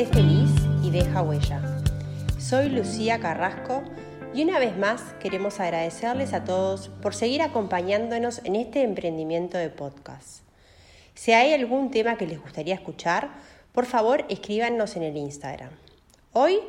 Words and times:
Sé 0.00 0.06
feliz 0.06 0.50
y 0.82 0.90
deja 0.90 1.20
huella. 1.20 1.60
Soy 2.38 2.70
Lucía 2.70 3.20
Carrasco 3.20 3.82
y 4.32 4.42
una 4.42 4.58
vez 4.58 4.74
más 4.78 5.02
queremos 5.20 5.60
agradecerles 5.60 6.32
a 6.32 6.42
todos 6.42 6.88
por 7.02 7.14
seguir 7.14 7.42
acompañándonos 7.42 8.40
en 8.44 8.56
este 8.56 8.82
emprendimiento 8.82 9.58
de 9.58 9.68
podcast. 9.68 10.40
Si 11.12 11.32
hay 11.32 11.52
algún 11.52 11.90
tema 11.90 12.16
que 12.16 12.26
les 12.26 12.40
gustaría 12.40 12.76
escuchar, 12.76 13.28
por 13.74 13.84
favor 13.84 14.24
escríbanos 14.30 14.96
en 14.96 15.02
el 15.02 15.18
Instagram. 15.18 15.72
Hoy 16.32 16.60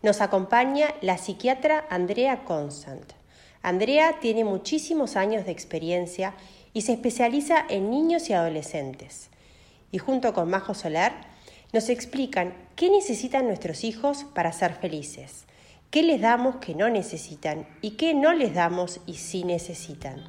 nos 0.00 0.22
acompaña 0.22 0.94
la 1.02 1.18
psiquiatra 1.18 1.84
Andrea 1.90 2.42
Constant. 2.44 3.12
Andrea 3.60 4.18
tiene 4.18 4.44
muchísimos 4.44 5.16
años 5.16 5.44
de 5.44 5.52
experiencia 5.52 6.32
y 6.72 6.80
se 6.80 6.94
especializa 6.94 7.66
en 7.68 7.90
niños 7.90 8.30
y 8.30 8.32
adolescentes. 8.32 9.28
Y 9.92 9.98
junto 9.98 10.32
con 10.32 10.48
Majo 10.48 10.72
Solar 10.72 11.36
nos 11.72 11.90
explican 11.90 12.54
qué 12.76 12.90
necesitan 12.90 13.46
nuestros 13.46 13.84
hijos 13.84 14.24
para 14.34 14.52
ser 14.52 14.74
felices, 14.74 15.44
qué 15.90 16.02
les 16.02 16.20
damos 16.20 16.56
que 16.56 16.74
no 16.74 16.88
necesitan 16.88 17.66
y 17.82 17.92
qué 17.92 18.14
no 18.14 18.32
les 18.32 18.54
damos 18.54 19.00
y 19.06 19.14
sí 19.14 19.44
necesitan. 19.44 20.22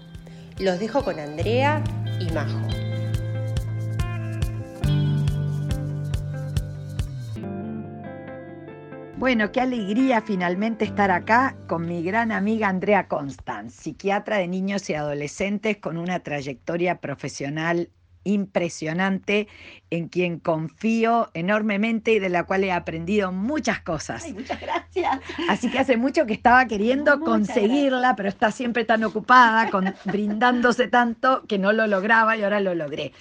Los 0.58 0.80
dejo 0.80 1.04
con 1.04 1.20
Andrea 1.20 1.84
y 2.20 2.32
Majo. 2.34 2.68
Bueno, 9.16 9.52
qué 9.52 9.60
alegría 9.60 10.22
finalmente 10.22 10.86
estar 10.86 11.12
acá 11.12 11.58
con 11.68 11.86
mi 11.86 12.02
gran 12.04 12.32
amiga 12.32 12.70
Andrea 12.70 13.10
Constant, 13.10 13.70
psiquiatra 13.70 14.38
de 14.38 14.48
niños 14.48 14.90
y 14.90 14.94
adolescentes 14.94 15.76
con 15.78 15.98
una 15.98 16.22
trayectoria 16.22 17.02
profesional 17.02 17.90
impresionante, 18.24 19.48
en 19.90 20.08
quien 20.08 20.40
confío 20.40 21.30
enormemente 21.34 22.14
y 22.14 22.20
de 22.20 22.30
la 22.30 22.44
cual 22.44 22.64
he 22.64 22.72
aprendido 22.72 23.32
muchas 23.32 23.82
cosas. 23.82 24.24
Ay, 24.26 24.34
muchas 24.34 24.60
gracias. 24.60 25.20
Así 25.48 25.70
que 25.70 25.80
hace 25.80 25.98
mucho 25.98 26.26
que 26.26 26.34
estaba 26.34 26.66
queriendo 26.66 27.18
Muchas 27.18 27.30
conseguirla, 27.30 28.16
pero 28.16 28.30
está 28.30 28.52
siempre 28.52 28.86
tan 28.86 29.04
ocupada, 29.04 29.70
con, 29.70 29.94
brindándose 30.06 30.88
tanto 30.88 31.44
que 31.48 31.58
no 31.58 31.72
lo 31.74 31.88
lograba 31.88 32.38
y 32.38 32.44
ahora 32.44 32.60
lo 32.60 32.76
logré. 32.76 33.14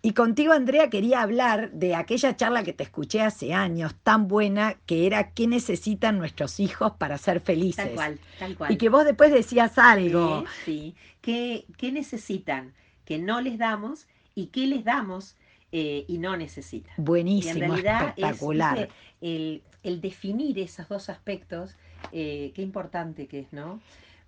Y 0.00 0.12
contigo, 0.12 0.52
Andrea, 0.52 0.90
quería 0.90 1.22
hablar 1.22 1.72
de 1.72 1.96
aquella 1.96 2.36
charla 2.36 2.62
que 2.62 2.72
te 2.72 2.84
escuché 2.84 3.20
hace 3.20 3.52
años, 3.52 3.94
tan 4.04 4.28
buena, 4.28 4.76
que 4.86 5.06
era 5.06 5.32
qué 5.32 5.48
necesitan 5.48 6.18
nuestros 6.18 6.60
hijos 6.60 6.92
para 6.98 7.18
ser 7.18 7.40
felices. 7.40 7.84
Tal 7.84 7.94
cual, 7.94 8.20
tal 8.38 8.56
cual. 8.56 8.72
Y 8.72 8.76
que 8.76 8.90
vos 8.90 9.04
después 9.04 9.32
decías 9.32 9.76
algo. 9.76 10.44
Sí, 10.64 10.94
sí. 10.94 10.94
¿Qué, 11.20 11.66
qué 11.76 11.90
necesitan 11.90 12.74
que 13.04 13.18
no 13.18 13.40
les 13.40 13.58
damos 13.58 14.06
y 14.38 14.46
qué 14.46 14.68
les 14.68 14.84
damos 14.84 15.36
eh, 15.72 16.04
y 16.06 16.18
no 16.18 16.36
necesitan? 16.36 16.94
Y 16.96 17.02
Buenísimo, 17.02 17.54
en 17.54 17.70
realidad 17.70 18.08
espectacular. 18.16 18.78
es 18.78 18.88
el, 19.20 19.62
el 19.82 20.00
definir 20.00 20.60
esos 20.60 20.88
dos 20.88 21.08
aspectos, 21.08 21.76
eh, 22.12 22.52
qué 22.54 22.62
importante 22.62 23.26
que 23.26 23.40
es, 23.40 23.52
¿no? 23.52 23.80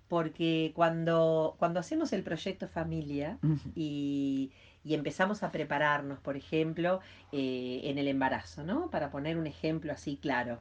Porque 0.09 0.73
cuando, 0.75 1.55
cuando 1.59 1.79
hacemos 1.79 2.11
el 2.11 2.23
proyecto 2.23 2.67
familia 2.67 3.37
y, 3.73 4.51
y 4.83 4.93
empezamos 4.95 5.43
a 5.43 5.51
prepararnos, 5.53 6.19
por 6.19 6.35
ejemplo, 6.35 6.99
eh, 7.31 7.79
en 7.85 7.97
el 7.97 8.09
embarazo, 8.09 8.65
¿no? 8.65 8.89
Para 8.89 9.11
poner 9.11 9.37
un 9.37 9.47
ejemplo 9.47 9.93
así 9.93 10.17
claro. 10.17 10.59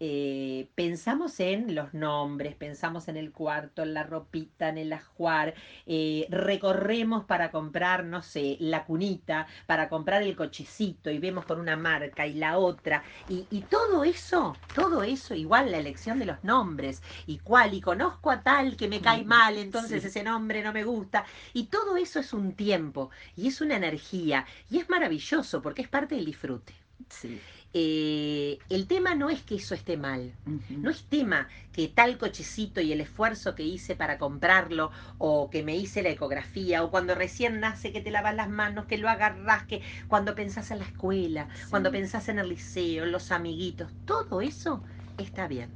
Eh, 0.00 0.68
pensamos 0.74 1.40
en 1.40 1.74
los 1.74 1.94
nombres, 1.94 2.54
pensamos 2.56 3.08
en 3.08 3.16
el 3.16 3.32
cuarto, 3.32 3.82
en 3.82 3.94
la 3.94 4.02
ropita, 4.02 4.68
en 4.68 4.78
el 4.78 4.92
ajuar, 4.92 5.54
eh, 5.86 6.26
recorremos 6.30 7.24
para 7.24 7.50
comprar, 7.50 8.04
no 8.04 8.22
sé, 8.22 8.56
la 8.60 8.84
cunita, 8.84 9.46
para 9.66 9.88
comprar 9.88 10.22
el 10.22 10.36
cochecito 10.36 11.10
y 11.10 11.18
vemos 11.18 11.44
con 11.46 11.60
una 11.60 11.76
marca 11.76 12.26
y 12.26 12.34
la 12.34 12.58
otra, 12.58 13.02
y, 13.26 13.46
y 13.50 13.62
todo 13.62 14.04
eso, 14.04 14.60
todo 14.72 15.02
eso, 15.02 15.34
igual 15.34 15.70
la 15.70 15.78
elección 15.78 16.18
de 16.18 16.26
los 16.26 16.42
nombres, 16.44 17.02
y 17.26 17.38
cuál, 17.38 17.74
y 17.74 17.80
conozco 17.80 18.30
a 18.30 18.42
tal 18.42 18.76
que 18.76 18.88
me 18.88 19.00
cae 19.00 19.24
Mm, 19.24 19.24
mal, 19.24 19.56
entonces 19.58 20.04
sí. 20.04 20.04
ese 20.04 20.22
nombre 20.22 20.62
no 20.62 20.72
me 20.72 20.84
gusta, 20.84 21.24
y 21.52 21.64
todo 21.66 21.96
eso 21.96 22.20
es 22.20 22.32
un 22.32 22.54
tiempo, 22.54 23.10
y 23.36 23.48
es 23.48 23.60
una 23.60 23.76
energía, 23.76 24.46
y 24.70 24.78
es 24.78 24.88
maravilloso 24.88 25.62
porque 25.62 25.82
es 25.82 25.88
parte 25.88 26.14
del 26.16 26.24
disfrute. 26.26 26.74
Sí. 27.08 27.40
Eh, 27.76 28.58
el 28.70 28.86
tema 28.86 29.16
no 29.16 29.30
es 29.30 29.42
que 29.42 29.56
eso 29.56 29.74
esté 29.74 29.96
mal, 29.96 30.32
no 30.70 30.90
es 30.90 31.02
tema 31.06 31.48
que 31.72 31.88
tal 31.88 32.18
cochecito 32.18 32.80
y 32.80 32.92
el 32.92 33.00
esfuerzo 33.00 33.56
que 33.56 33.64
hice 33.64 33.96
para 33.96 34.16
comprarlo, 34.16 34.92
o 35.18 35.50
que 35.50 35.64
me 35.64 35.74
hice 35.74 36.04
la 36.04 36.10
ecografía, 36.10 36.84
o 36.84 36.92
cuando 36.92 37.16
recién 37.16 37.58
nace 37.58 37.90
que 37.90 38.00
te 38.00 38.12
lavas 38.12 38.36
las 38.36 38.48
manos, 38.48 38.86
que 38.86 38.96
lo 38.96 39.08
agarras, 39.08 39.64
que 39.64 39.82
cuando 40.06 40.36
pensás 40.36 40.70
en 40.70 40.78
la 40.78 40.84
escuela, 40.84 41.48
cuando 41.68 41.90
pensás 41.90 42.28
en 42.28 42.38
el 42.38 42.48
liceo, 42.48 43.02
en 43.02 43.10
los 43.10 43.32
amiguitos, 43.32 43.90
todo 44.04 44.40
eso 44.40 44.80
está 45.18 45.48
bien. 45.48 45.68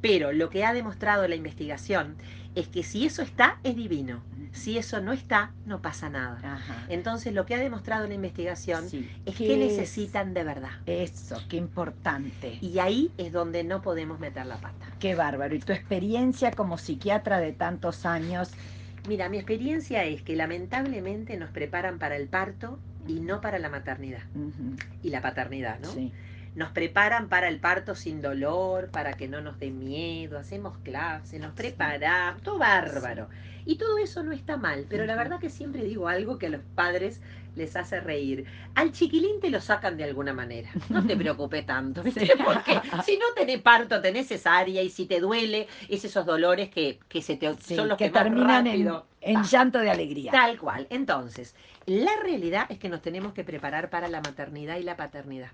Pero 0.00 0.32
lo 0.32 0.50
que 0.50 0.64
ha 0.64 0.72
demostrado 0.72 1.28
la 1.28 1.36
investigación 1.36 2.16
es 2.54 2.68
que 2.68 2.82
si 2.82 3.06
eso 3.06 3.22
está, 3.22 3.58
es 3.62 3.76
divino. 3.76 4.22
Si 4.52 4.78
eso 4.78 5.00
no 5.00 5.12
está, 5.12 5.52
no 5.66 5.82
pasa 5.82 6.08
nada. 6.08 6.38
Ajá. 6.42 6.86
Entonces, 6.88 7.34
lo 7.34 7.46
que 7.46 7.54
ha 7.54 7.58
demostrado 7.58 8.06
la 8.08 8.14
investigación. 8.14 8.88
Sí. 8.88 9.08
es 9.26 9.36
¿Qué 9.36 9.46
que 9.46 9.56
necesitan 9.56 10.34
de 10.34 10.42
verdad. 10.42 10.70
Eso, 10.86 11.36
qué 11.48 11.56
importante. 11.56 12.58
Y 12.60 12.78
ahí 12.78 13.12
es 13.18 13.32
donde 13.32 13.62
no 13.62 13.82
podemos 13.82 14.18
meter 14.18 14.46
la 14.46 14.56
pata. 14.56 14.86
Qué 14.98 15.14
bárbaro. 15.14 15.54
Y 15.54 15.60
tu 15.60 15.72
experiencia 15.72 16.50
como 16.50 16.78
psiquiatra 16.78 17.38
de 17.38 17.52
tantos 17.52 18.06
años, 18.06 18.50
Mira, 19.08 19.30
mi 19.30 19.38
experiencia 19.38 20.04
es 20.04 20.22
que 20.22 20.36
lamentablemente 20.36 21.38
nos 21.38 21.50
preparan 21.50 21.98
para 21.98 22.16
el 22.16 22.28
parto 22.28 22.78
y 23.06 23.20
no 23.20 23.40
para 23.40 23.58
la 23.58 23.70
maternidad 23.70 24.22
y 25.02 25.08
la 25.08 25.22
paternidad, 25.22 25.80
¿no? 25.80 25.90
sí, 25.90 26.12
Nos 26.54 26.70
preparan 26.70 27.28
para 27.28 27.48
el 27.48 27.60
parto 27.60 27.94
sin 27.94 28.20
dolor, 28.20 28.90
para 28.90 29.12
que 29.14 29.28
no 29.28 29.40
nos 29.40 29.58
dé 29.58 29.70
miedo, 29.70 30.38
hacemos 30.38 30.76
clases, 30.78 31.40
nos 31.40 31.52
preparamos, 31.52 32.42
todo 32.42 32.58
bárbaro. 32.58 33.28
Y 33.64 33.76
todo 33.76 33.98
eso 33.98 34.22
no 34.22 34.32
está 34.32 34.56
mal, 34.56 34.86
pero 34.88 35.06
la 35.06 35.16
verdad 35.16 35.38
que 35.38 35.50
siempre 35.50 35.84
digo 35.84 36.08
algo 36.08 36.38
que 36.38 36.46
a 36.46 36.50
los 36.50 36.62
padres 36.74 37.20
les 37.58 37.76
hace 37.76 38.00
reír. 38.00 38.46
Al 38.74 38.92
chiquilín 38.92 39.40
te 39.40 39.50
lo 39.50 39.60
sacan 39.60 39.96
de 39.96 40.04
alguna 40.04 40.32
manera. 40.32 40.70
No 40.88 41.06
te 41.06 41.16
preocupes 41.16 41.66
tanto, 41.66 42.02
¿viste? 42.02 42.26
Sí. 42.26 42.32
Porque 42.42 42.80
si 43.04 43.18
no 43.18 43.26
tenés 43.34 43.60
parto, 43.60 44.00
tenés 44.00 44.28
cesárea 44.28 44.82
y 44.82 44.88
si 44.88 45.06
te 45.06 45.20
duele, 45.20 45.66
es 45.88 46.04
esos 46.04 46.24
dolores 46.24 46.70
que, 46.70 46.98
que 47.08 47.20
se 47.20 47.36
te, 47.36 47.52
sí, 47.56 47.74
son 47.74 47.88
los 47.88 47.98
que, 47.98 48.10
terminan 48.10 48.66
en, 48.66 48.90
en 49.20 49.42
llanto 49.42 49.78
de 49.80 49.90
alegría. 49.90 50.32
Tal 50.32 50.58
cual. 50.58 50.86
Entonces, 50.90 51.54
la 51.86 52.12
realidad 52.22 52.66
es 52.68 52.78
que 52.78 52.88
nos 52.88 53.02
tenemos 53.02 53.32
que 53.32 53.44
preparar 53.44 53.90
para 53.90 54.08
la 54.08 54.20
maternidad 54.20 54.76
y 54.76 54.82
la 54.82 54.96
paternidad. 54.96 55.50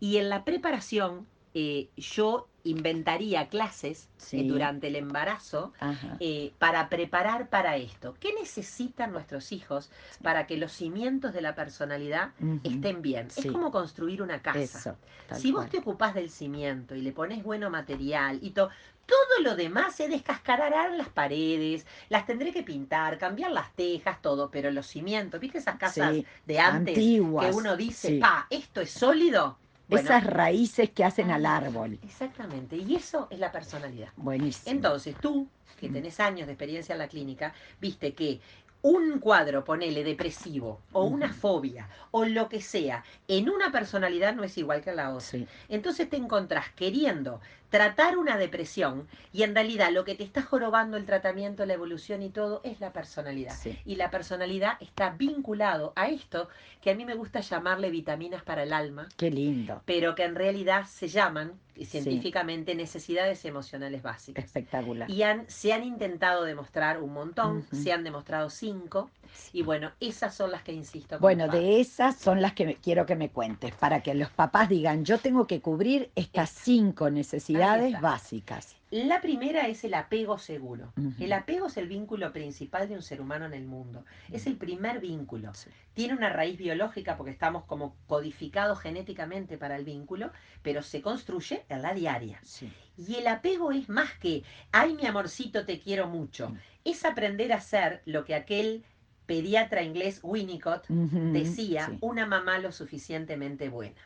Y 0.00 0.16
en 0.16 0.28
la 0.28 0.44
preparación, 0.44 1.26
eh, 1.58 1.88
yo 1.96 2.48
inventaría 2.64 3.48
clases 3.48 4.08
Sí. 4.18 4.40
eh, 4.40 4.44
durante 4.44 4.88
el 4.88 4.96
embarazo 4.96 5.72
eh, 6.20 6.52
para 6.58 6.90
preparar 6.90 7.48
para 7.48 7.76
esto. 7.76 8.14
¿Qué 8.20 8.34
necesitan 8.34 9.10
nuestros 9.12 9.52
hijos 9.52 9.90
para 10.22 10.46
que 10.46 10.58
los 10.58 10.72
cimientos 10.72 11.32
de 11.32 11.40
la 11.40 11.54
personalidad 11.54 12.32
estén 12.62 13.00
bien? 13.00 13.30
Sí. 13.30 13.46
Es 13.48 13.52
como 13.52 13.70
construir 13.70 14.20
una 14.20 14.42
casa. 14.42 14.58
Eso. 14.60 14.96
Si 15.36 15.50
vos 15.50 15.62
cual. 15.62 15.70
te 15.70 15.78
ocupás 15.78 16.14
del 16.14 16.28
cimiento 16.28 16.94
y 16.94 17.00
le 17.00 17.12
pones 17.12 17.42
bueno 17.42 17.70
material 17.70 18.38
y 18.42 18.50
todo, 18.50 18.68
todo 19.06 19.42
lo 19.42 19.56
demás 19.56 19.94
se 19.94 20.08
descascararán 20.08 20.98
las 20.98 21.08
paredes, 21.08 21.86
las 22.10 22.26
tendré 22.26 22.52
que 22.52 22.64
pintar, 22.64 23.16
cambiar 23.16 23.50
las 23.52 23.72
tejas, 23.74 24.20
todo, 24.20 24.50
pero 24.50 24.70
los 24.70 24.86
cimientos, 24.86 25.40
¿viste 25.40 25.56
esas 25.58 25.76
casas 25.76 26.16
Sí, 26.16 26.26
de 26.44 26.58
antes 26.58 26.96
antiguas, 26.98 27.46
que 27.46 27.52
uno 27.54 27.76
dice, 27.78 28.18
pa, 28.20 28.46
esto 28.50 28.82
es 28.82 28.90
sólido? 28.90 29.56
Bueno, 29.88 30.04
Esas 30.08 30.24
raíces 30.24 30.90
que 30.90 31.04
hacen 31.04 31.30
al 31.30 31.46
Ah. 31.46 31.56
árbol. 31.56 31.98
Exactamente, 32.02 32.76
y 32.76 32.96
eso 32.96 33.28
es 33.30 33.38
la 33.38 33.52
personalidad. 33.52 34.08
Buenísimo. 34.16 34.74
Entonces, 34.74 35.14
tú, 35.20 35.48
que 35.78 35.88
Mm. 35.88 35.92
tenés 35.92 36.20
años 36.20 36.46
de 36.46 36.52
experiencia 36.54 36.92
en 36.94 36.98
la 36.98 37.08
clínica, 37.08 37.54
viste 37.80 38.12
que 38.14 38.40
un 38.82 39.18
cuadro, 39.18 39.64
ponele 39.64 40.04
depresivo, 40.04 40.80
o 40.92 41.04
una 41.04 41.32
fobia, 41.32 41.88
o 42.12 42.24
lo 42.24 42.48
que 42.48 42.60
sea, 42.62 43.04
en 43.26 43.48
una 43.48 43.72
personalidad 43.72 44.34
no 44.34 44.44
es 44.44 44.56
igual 44.58 44.80
que 44.80 44.90
en 44.90 44.96
la 44.96 45.10
otra. 45.10 45.20
Sí, 45.26 45.46
Entonces 45.68 46.08
te 46.08 46.16
encontrás 46.16 46.70
queriendo 46.70 47.40
tratar 47.76 48.16
una 48.16 48.38
depresión 48.38 49.06
y 49.34 49.42
en 49.42 49.54
realidad 49.54 49.90
lo 49.92 50.04
que 50.04 50.14
te 50.14 50.24
está 50.24 50.40
jorobando 50.42 50.96
el 50.96 51.04
tratamiento, 51.04 51.66
la 51.66 51.74
evolución 51.74 52.22
y 52.22 52.30
todo 52.30 52.62
es 52.64 52.80
la 52.80 52.92
personalidad. 52.92 53.54
sí. 53.54 53.78
Y 53.84 53.96
la 53.96 54.10
personalidad 54.10 54.78
está 54.80 55.10
vinculado 55.10 55.92
a 55.94 56.08
esto 56.08 56.48
que 56.80 56.90
a 56.90 56.94
mí 56.94 57.04
me 57.04 57.14
gusta 57.14 57.40
llamarle 57.40 57.90
vitaminas 57.90 58.42
para 58.42 58.62
el 58.62 58.72
alma, 58.72 59.08
Qué 59.18 59.30
lindo. 59.30 59.82
pero 59.84 60.14
que 60.14 60.24
en 60.24 60.36
realidad 60.36 60.86
se 60.86 61.08
llaman 61.08 61.52
eh, 61.76 61.84
científicamente 61.84 62.74
necesidades 62.74 63.44
emocionales 63.44 64.02
básicas. 64.02 64.44
Espectacular. 64.46 65.10
Y 65.10 65.22
han, 65.22 65.44
se 65.48 65.74
han 65.74 65.84
intentado 65.84 66.44
demostrar 66.44 67.02
un 67.02 67.12
montón, 67.12 67.66
se 67.72 67.92
han 67.92 68.04
demostrado 68.04 68.48
cinco, 68.48 69.10
y 69.52 69.62
bueno, 69.62 69.92
esas 70.00 70.34
son 70.34 70.50
las 70.50 70.62
que 70.62 70.72
insisto. 70.72 71.18
Bueno, 71.18 71.48
de 71.48 71.80
esas 71.80 72.16
son 72.16 72.40
las 72.42 72.52
que 72.54 72.66
me- 72.66 72.74
quiero 72.76 73.06
que 73.06 73.16
me 73.16 73.30
cuentes, 73.30 73.74
para 73.74 74.02
que 74.02 74.14
los 74.14 74.30
papás 74.30 74.68
digan, 74.68 75.04
yo 75.04 75.18
tengo 75.18 75.46
que 75.46 75.60
cubrir 75.60 76.10
estas 76.14 76.50
cinco 76.50 77.10
necesidades 77.10 78.00
básicas. 78.00 78.76
La 78.92 79.20
primera 79.20 79.66
es 79.66 79.82
el 79.82 79.94
apego 79.94 80.38
seguro. 80.38 80.92
El 81.18 81.32
apego 81.32 81.66
es 81.66 81.76
el 81.76 81.88
vínculo 81.88 82.32
principal 82.32 82.88
de 82.88 82.94
un 82.94 83.02
ser 83.02 83.20
humano 83.20 83.44
en 83.44 83.52
el 83.54 83.64
mundo. 83.66 84.04
Es 84.30 84.46
el 84.46 84.56
primer 84.56 85.00
vínculo. 85.00 85.52
Sí. 85.54 85.70
Tiene 85.92 86.14
una 86.14 86.28
raíz 86.30 86.56
biológica 86.56 87.16
porque 87.16 87.32
estamos 87.32 87.64
como 87.64 87.96
codificados 88.06 88.78
genéticamente 88.78 89.58
para 89.58 89.74
el 89.76 89.84
vínculo, 89.84 90.30
pero 90.62 90.82
se 90.82 91.02
construye 91.02 91.64
en 91.68 91.82
la 91.82 91.94
diaria. 91.94 92.38
Sí. 92.44 92.72
Y 92.96 93.16
el 93.16 93.26
apego 93.26 93.72
es 93.72 93.88
más 93.88 94.12
que, 94.20 94.44
ay 94.70 94.94
mi 94.94 95.04
amorcito, 95.04 95.66
te 95.66 95.80
quiero 95.80 96.06
mucho. 96.06 96.50
Mm. 96.50 96.58
Es 96.84 97.04
aprender 97.04 97.52
a 97.52 97.60
ser 97.60 98.02
lo 98.06 98.24
que 98.24 98.36
aquel 98.36 98.84
pediatra 99.26 99.82
inglés 99.82 100.20
Winnicott 100.22 100.86
decía, 100.88 101.86
sí. 101.86 101.98
una 102.00 102.26
mamá 102.26 102.58
lo 102.58 102.72
suficientemente 102.72 103.68
buena. 103.68 104.00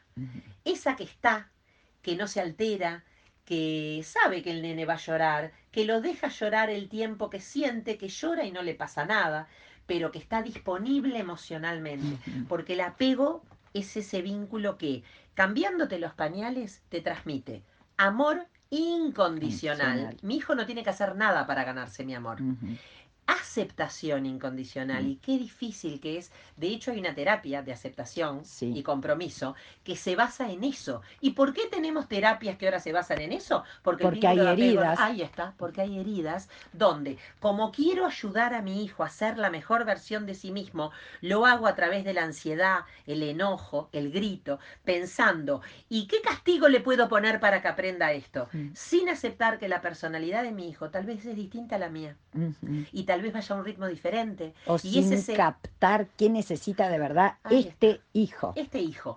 Esa 0.65 0.97
que 0.97 1.05
está, 1.05 1.51
que 2.03 2.17
no 2.17 2.27
se 2.27 2.41
altera, 2.41 3.05
que 3.45 4.03
sabe 4.05 4.43
que 4.43 4.51
el 4.51 4.63
nene 4.63 4.85
va 4.85 4.95
a 4.95 4.99
llorar, 4.99 5.53
que 5.71 5.85
lo 5.85 6.01
deja 6.01 6.29
llorar 6.29 6.71
el 6.71 6.89
tiempo 6.89 7.31
que 7.31 7.41
siente, 7.41 7.99
que 7.99 8.09
llora 8.09 8.45
y 8.45 8.53
no 8.53 8.63
le 8.63 8.75
pasa 8.75 9.05
nada, 9.05 9.49
pero 9.87 10.11
que 10.11 10.19
está 10.19 10.43
disponible 10.43 11.19
emocionalmente. 11.19 12.17
Porque 12.49 12.75
el 12.75 12.81
apego 12.81 13.43
es 13.75 13.97
ese 13.97 14.23
vínculo 14.23 14.79
que, 14.79 15.03
cambiándote 15.35 15.99
los 15.99 16.15
pañales, 16.15 16.83
te 16.89 17.01
transmite 17.01 17.63
amor 17.97 18.47
incondicional. 18.71 19.99
Incondicional. 19.99 20.17
Mi 20.23 20.37
hijo 20.37 20.55
no 20.55 20.65
tiene 20.65 20.83
que 20.83 20.91
hacer 20.91 21.17
nada 21.17 21.47
para 21.47 21.65
ganarse 21.65 22.05
mi 22.05 22.15
amor. 22.15 22.39
Aceptación 23.55 24.27
incondicional. 24.27 25.03
Mm. 25.03 25.09
Y 25.11 25.17
qué 25.17 25.37
difícil 25.37 25.99
que 26.01 26.19
es. 26.19 26.31
De 26.57 26.69
hecho, 26.69 26.93
hay 26.93 27.01
una 27.01 27.17
terapia 27.17 27.63
de 27.63 27.73
aceptación 27.73 28.45
Sí. 28.45 28.73
y 28.77 28.85
compromiso 28.85 29.57
que 29.83 29.97
se 29.97 30.15
basa 30.15 30.49
en 30.53 30.63
eso. 30.63 31.03
¿Y 31.21 31.31
por 31.31 31.53
qué 31.53 31.63
tenemos 31.69 32.07
terapias 32.07 32.57
que 32.57 32.67
ahora 32.67 32.79
se 32.79 32.93
basan 32.93 33.21
en 33.21 33.33
eso? 33.33 33.65
Porque, 33.83 34.05
Porque 34.05 34.29
hay 34.29 34.39
apego- 34.39 34.53
heridas. 34.53 35.01
Ahí 35.01 35.23
está, 35.23 35.53
porque 35.59 35.81
hay 35.81 35.99
heridas 35.99 36.49
donde, 36.73 37.19
como 37.41 37.73
quiero 37.73 38.07
ayudar 38.07 38.55
a 38.55 38.63
mi 38.63 38.85
hijo 38.85 39.03
a 39.03 39.11
ser 39.11 39.37
la 39.37 39.51
mejor 39.51 39.85
versión 39.85 40.27
de 40.27 40.35
sí 40.37 40.53
mismo, 40.53 40.93
lo 41.21 41.45
hago 41.45 41.67
a 41.67 41.75
través 41.75 42.05
de 42.05 42.15
la 42.15 42.23
ansiedad, 42.23 42.83
el 43.09 43.21
enojo, 43.25 43.89
el 43.93 44.13
grito, 44.13 44.61
pensando, 44.85 45.61
¿y 45.89 46.07
qué 46.07 46.21
castigo 46.23 46.69
le 46.69 46.79
puedo 46.79 47.09
poner 47.09 47.41
para 47.41 47.61
que 47.61 47.67
aprenda 47.69 48.13
esto? 48.13 48.49
Mm. 48.53 48.69
Sin 48.75 49.09
aceptar 49.09 49.59
que 49.59 49.67
la 49.69 49.81
personalidad 49.81 50.45
de 50.45 50.53
mi 50.53 50.69
hijo 50.69 50.91
tal 50.91 51.05
vez 51.05 51.27
es 51.27 51.35
distinta 51.35 51.75
a 51.75 51.79
la 51.81 51.89
mía 51.89 52.17
y 52.93 53.03
tal 53.05 53.23
vez 53.23 53.33
vaya 53.41 53.55
a 53.55 53.59
un 53.59 53.65
ritmo 53.65 53.87
diferente. 53.87 54.55
O 54.67 54.77
Y 54.77 54.79
sin 55.03 55.13
ese 55.13 55.35
captar 55.35 56.07
qué 56.19 56.29
necesita 56.31 56.89
de 56.89 56.99
verdad 56.99 57.35
Ahí 57.43 57.67
este 57.69 58.01
hijo. 58.13 58.53
este 58.57 58.81
hijo. 58.81 59.17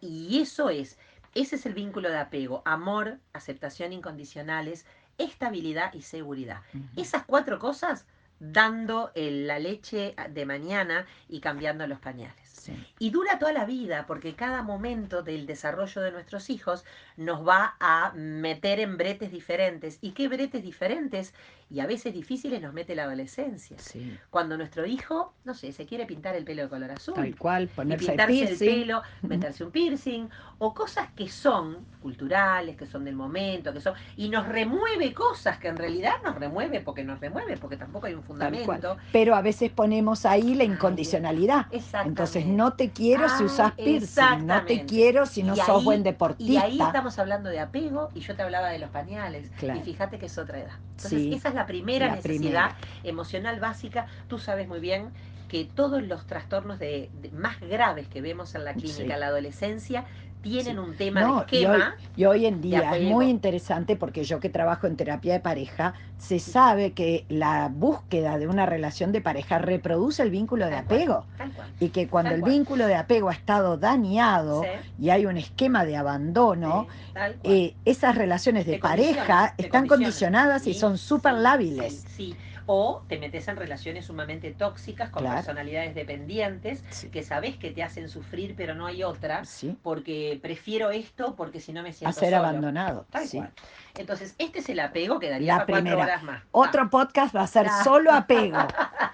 Y 0.00 0.40
eso 0.40 0.70
es, 0.70 0.98
ese 1.34 1.56
es 1.56 1.66
el 1.66 1.74
vínculo 1.74 2.08
de 2.08 2.18
apego, 2.18 2.62
amor, 2.64 3.18
aceptación 3.32 3.92
incondicionales, 3.92 4.86
estabilidad 5.18 5.92
y 5.94 6.02
seguridad. 6.02 6.62
Esas 6.96 7.24
cuatro 7.24 7.58
cosas 7.58 8.06
dando 8.40 9.10
el- 9.14 9.46
la 9.48 9.58
leche 9.58 10.14
de 10.30 10.46
mañana 10.46 11.06
y 11.28 11.40
cambiando 11.40 11.86
los 11.88 11.98
pañales. 11.98 12.47
Sí. 12.60 12.72
Y 12.98 13.10
dura 13.10 13.38
toda 13.38 13.52
la 13.52 13.64
vida, 13.64 14.06
porque 14.06 14.34
cada 14.34 14.62
momento 14.62 15.22
del 15.22 15.46
desarrollo 15.46 16.02
de 16.02 16.12
nuestros 16.12 16.50
hijos 16.50 16.84
nos 17.16 17.46
va 17.46 17.76
a 17.80 18.12
meter 18.14 18.80
en 18.80 18.96
bretes 18.96 19.30
diferentes. 19.30 19.98
¿Y 20.00 20.12
qué 20.12 20.28
bretes 20.28 20.62
diferentes? 20.62 21.34
Y 21.70 21.80
a 21.80 21.86
veces 21.86 22.14
difíciles 22.14 22.62
nos 22.62 22.72
mete 22.72 22.94
la 22.94 23.04
adolescencia. 23.04 23.78
Sí. 23.78 24.16
Cuando 24.30 24.56
nuestro 24.56 24.86
hijo, 24.86 25.34
no 25.44 25.54
sé, 25.54 25.72
se 25.72 25.84
quiere 25.84 26.06
pintar 26.06 26.34
el 26.34 26.44
pelo 26.44 26.62
de 26.62 26.68
color 26.68 26.90
azul 26.90 27.14
Tal 27.14 27.36
cual, 27.36 27.64
y 27.64 27.66
ponerse 27.66 28.06
pintarse 28.06 28.32
el 28.32 28.46
piercing. 28.46 28.80
pelo, 28.80 29.02
meterse 29.22 29.64
un 29.64 29.70
piercing, 29.70 30.28
o 30.58 30.72
cosas 30.72 31.08
que 31.14 31.28
son 31.28 31.84
culturales, 32.00 32.76
que 32.76 32.86
son 32.86 33.04
del 33.04 33.14
momento, 33.14 33.72
que 33.72 33.80
son, 33.80 33.94
y 34.16 34.28
nos 34.28 34.48
remueve 34.48 35.12
cosas 35.12 35.58
que 35.58 35.68
en 35.68 35.76
realidad 35.76 36.14
nos 36.24 36.36
remueve 36.36 36.80
porque 36.80 37.04
nos 37.04 37.20
remueve, 37.20 37.56
porque 37.56 37.76
tampoco 37.76 38.06
hay 38.06 38.14
un 38.14 38.22
fundamento. 38.22 38.96
Pero 39.12 39.34
a 39.34 39.42
veces 39.42 39.70
ponemos 39.70 40.24
ahí 40.24 40.54
la 40.54 40.64
incondicionalidad. 40.64 41.66
Exactamente. 41.70 42.08
Entonces 42.08 42.46
no 42.48 42.72
te 42.72 42.90
quiero 42.90 43.28
si 43.28 43.42
Ah, 43.44 43.46
usas 43.46 43.72
piercing, 43.72 44.46
no 44.46 44.64
te 44.64 44.84
quiero 44.86 45.26
si 45.26 45.42
no 45.42 45.54
Y 45.54 45.58
sos 45.58 45.68
ahí- 45.80 45.84
buen 45.84 46.00
Y 46.00 46.04
deportista. 46.04 46.62
ahí 46.64 46.80
estamos 46.80 47.18
hablando 47.18 47.48
de 47.50 47.60
apego 47.60 48.10
y 48.14 48.20
yo 48.20 48.34
te 48.34 48.42
hablaba 48.42 48.68
de 48.70 48.78
los 48.78 48.90
pañales. 48.90 49.50
Claro. 49.58 49.78
Y 49.80 49.82
fíjate 49.82 50.18
que 50.18 50.26
es 50.26 50.36
otra 50.38 50.58
edad. 50.58 50.72
Entonces, 50.96 51.10
Sí, 51.22 51.34
esa 51.34 51.48
es 51.50 51.54
la 51.54 51.66
primera 51.66 52.06
la 52.08 52.16
necesidad 52.16 52.72
emocional 53.04 53.60
básica. 53.60 54.06
Tú 54.28 54.38
sabes 54.38 54.66
muy 54.68 54.80
bien 54.80 55.10
que 55.48 55.64
todos 55.64 56.02
los 56.02 56.26
trastornos 56.26 56.78
de, 56.78 57.10
de- 57.22 57.30
más 57.30 57.58
graves 57.60 58.06
que 58.08 58.20
vemos 58.20 58.54
en 58.54 58.64
la 58.64 58.74
clínica 58.74 58.96
Sí. 58.96 59.02
en 59.10 59.20
la 59.20 59.26
adolescencia 59.28 60.04
tienen 60.42 60.74
Sí. 60.74 60.78
un 60.78 60.96
tema 60.96 61.20
No, 61.20 61.44
de 61.50 61.56
y 61.58 61.64
hoy- 61.64 61.72
esquema. 61.76 61.94
Y 62.16 62.24
hoy 62.24 62.46
en 62.46 62.60
día 62.60 62.96
es 62.96 63.02
muy 63.04 63.28
interesante 63.28 63.96
porque 63.96 64.24
yo 64.24 64.40
que 64.40 64.48
trabajo 64.48 64.86
en 64.86 64.96
terapia 64.96 65.32
de 65.34 65.40
pareja, 65.40 65.94
se 66.18 66.38
sabe 66.40 66.92
que 66.92 67.24
la 67.28 67.70
búsqueda 67.72 68.38
de 68.38 68.48
una 68.48 68.66
relación 68.66 69.12
de 69.12 69.20
pareja 69.20 69.58
reproduce 69.58 70.22
el 70.22 70.30
vínculo 70.30 70.64
de 70.66 70.72
Tal 70.72 70.84
cual. 70.84 70.98
apego 71.00 71.26
Tal 71.36 71.52
cual. 71.52 71.68
y 71.78 71.88
que 71.90 72.08
cuando 72.08 72.34
el 72.34 72.40
cual. 72.40 72.52
vínculo 72.52 72.86
de 72.86 72.94
apego 72.96 73.28
ha 73.28 73.32
estado 73.34 73.76
dañado 73.76 74.62
Sí, 74.62 74.68
y 75.04 75.10
hay 75.10 75.26
un 75.26 75.36
esquema 75.36 75.84
de 75.84 75.96
abandono, 75.96 76.86
sí, 77.14 77.20
eh, 77.44 77.74
esas 77.84 78.16
relaciones 78.16 78.66
de 78.66 78.78
pareja 78.78 79.54
están 79.58 79.86
condicionadas 79.86 80.66
y 80.66 80.74
son 80.74 80.98
súper 80.98 81.34
lábiles. 81.34 82.04
Sí, 82.08 82.32
sí. 82.32 82.36
O 82.70 83.02
te 83.08 83.18
metes 83.18 83.48
en 83.48 83.56
relaciones 83.56 84.04
sumamente 84.04 84.52
tóxicas 84.52 85.08
con 85.08 85.22
Claro. 85.22 85.36
personalidades 85.38 85.94
dependientes 85.94 86.84
Sí. 86.90 87.08
que 87.08 87.22
sabes 87.22 87.56
que 87.56 87.70
te 87.70 87.82
hacen 87.82 88.10
sufrir, 88.10 88.54
pero 88.56 88.74
no 88.74 88.84
hay 88.86 89.02
otra, 89.04 89.46
Sí, 89.46 89.74
porque 89.82 90.38
prefiero 90.42 90.90
esto 90.90 91.34
porque 91.34 91.60
si 91.60 91.72
no 91.72 91.82
me 91.82 91.94
siento 91.94 92.10
a 92.10 92.12
ser 92.12 92.34
solo. 92.34 92.44
abandonado. 92.46 93.06
Tal 93.10 93.26
sí. 93.26 93.38
cual. 93.38 93.52
Entonces, 93.96 94.34
este 94.38 94.58
es 94.58 94.68
el 94.68 94.80
apego 94.80 95.18
que 95.18 95.30
daría 95.30 95.54
La 95.54 95.58
para 95.60 95.66
cuatro 95.66 95.82
primera. 95.84 96.04
horas 96.04 96.22
más. 96.22 96.42
Otro 96.52 96.90
podcast 96.90 97.34
va 97.34 97.40
a 97.42 97.46
ser 97.46 97.66
Ah. 97.70 97.82
solo 97.84 98.12
apego, 98.12 98.58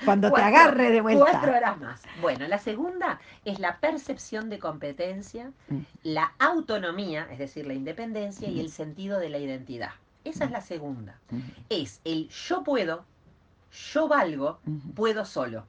cuando 0.05 0.29
te 0.29 0.33
Cuatro- 0.41 0.47
agarre 0.49 0.91
de 0.91 1.01
Cuatro 1.01 1.21
vuelta. 1.23 1.43
horas 1.57 1.79
más. 1.81 2.03
Bueno, 2.21 2.49
la 2.49 2.59
segunda 2.59 3.21
es 3.45 3.61
la 3.61 3.79
percepción 3.79 4.51
de 4.51 4.59
competencia, 4.59 5.53
Mm. 5.69 5.79
la 6.03 6.33
autonomía, 6.41 7.29
es 7.31 7.39
decir, 7.39 7.67
la 7.67 7.75
independencia 7.75 8.49
y 8.49 8.57
Mm. 8.57 8.61
el 8.61 8.71
sentido 8.71 9.19
de 9.21 9.29
la 9.29 9.39
identidad. 9.39 9.91
Esa 10.25 10.45
es 10.45 10.51
la 10.51 10.61
segunda. 10.63 11.19
Ujú, 11.31 11.43
Es 11.69 12.01
el 12.05 12.29
yo 12.31 12.65
puedo, 12.65 13.05
yo 13.93 14.09
valgo, 14.09 14.61
puedo 14.95 15.25
solo. 15.25 15.67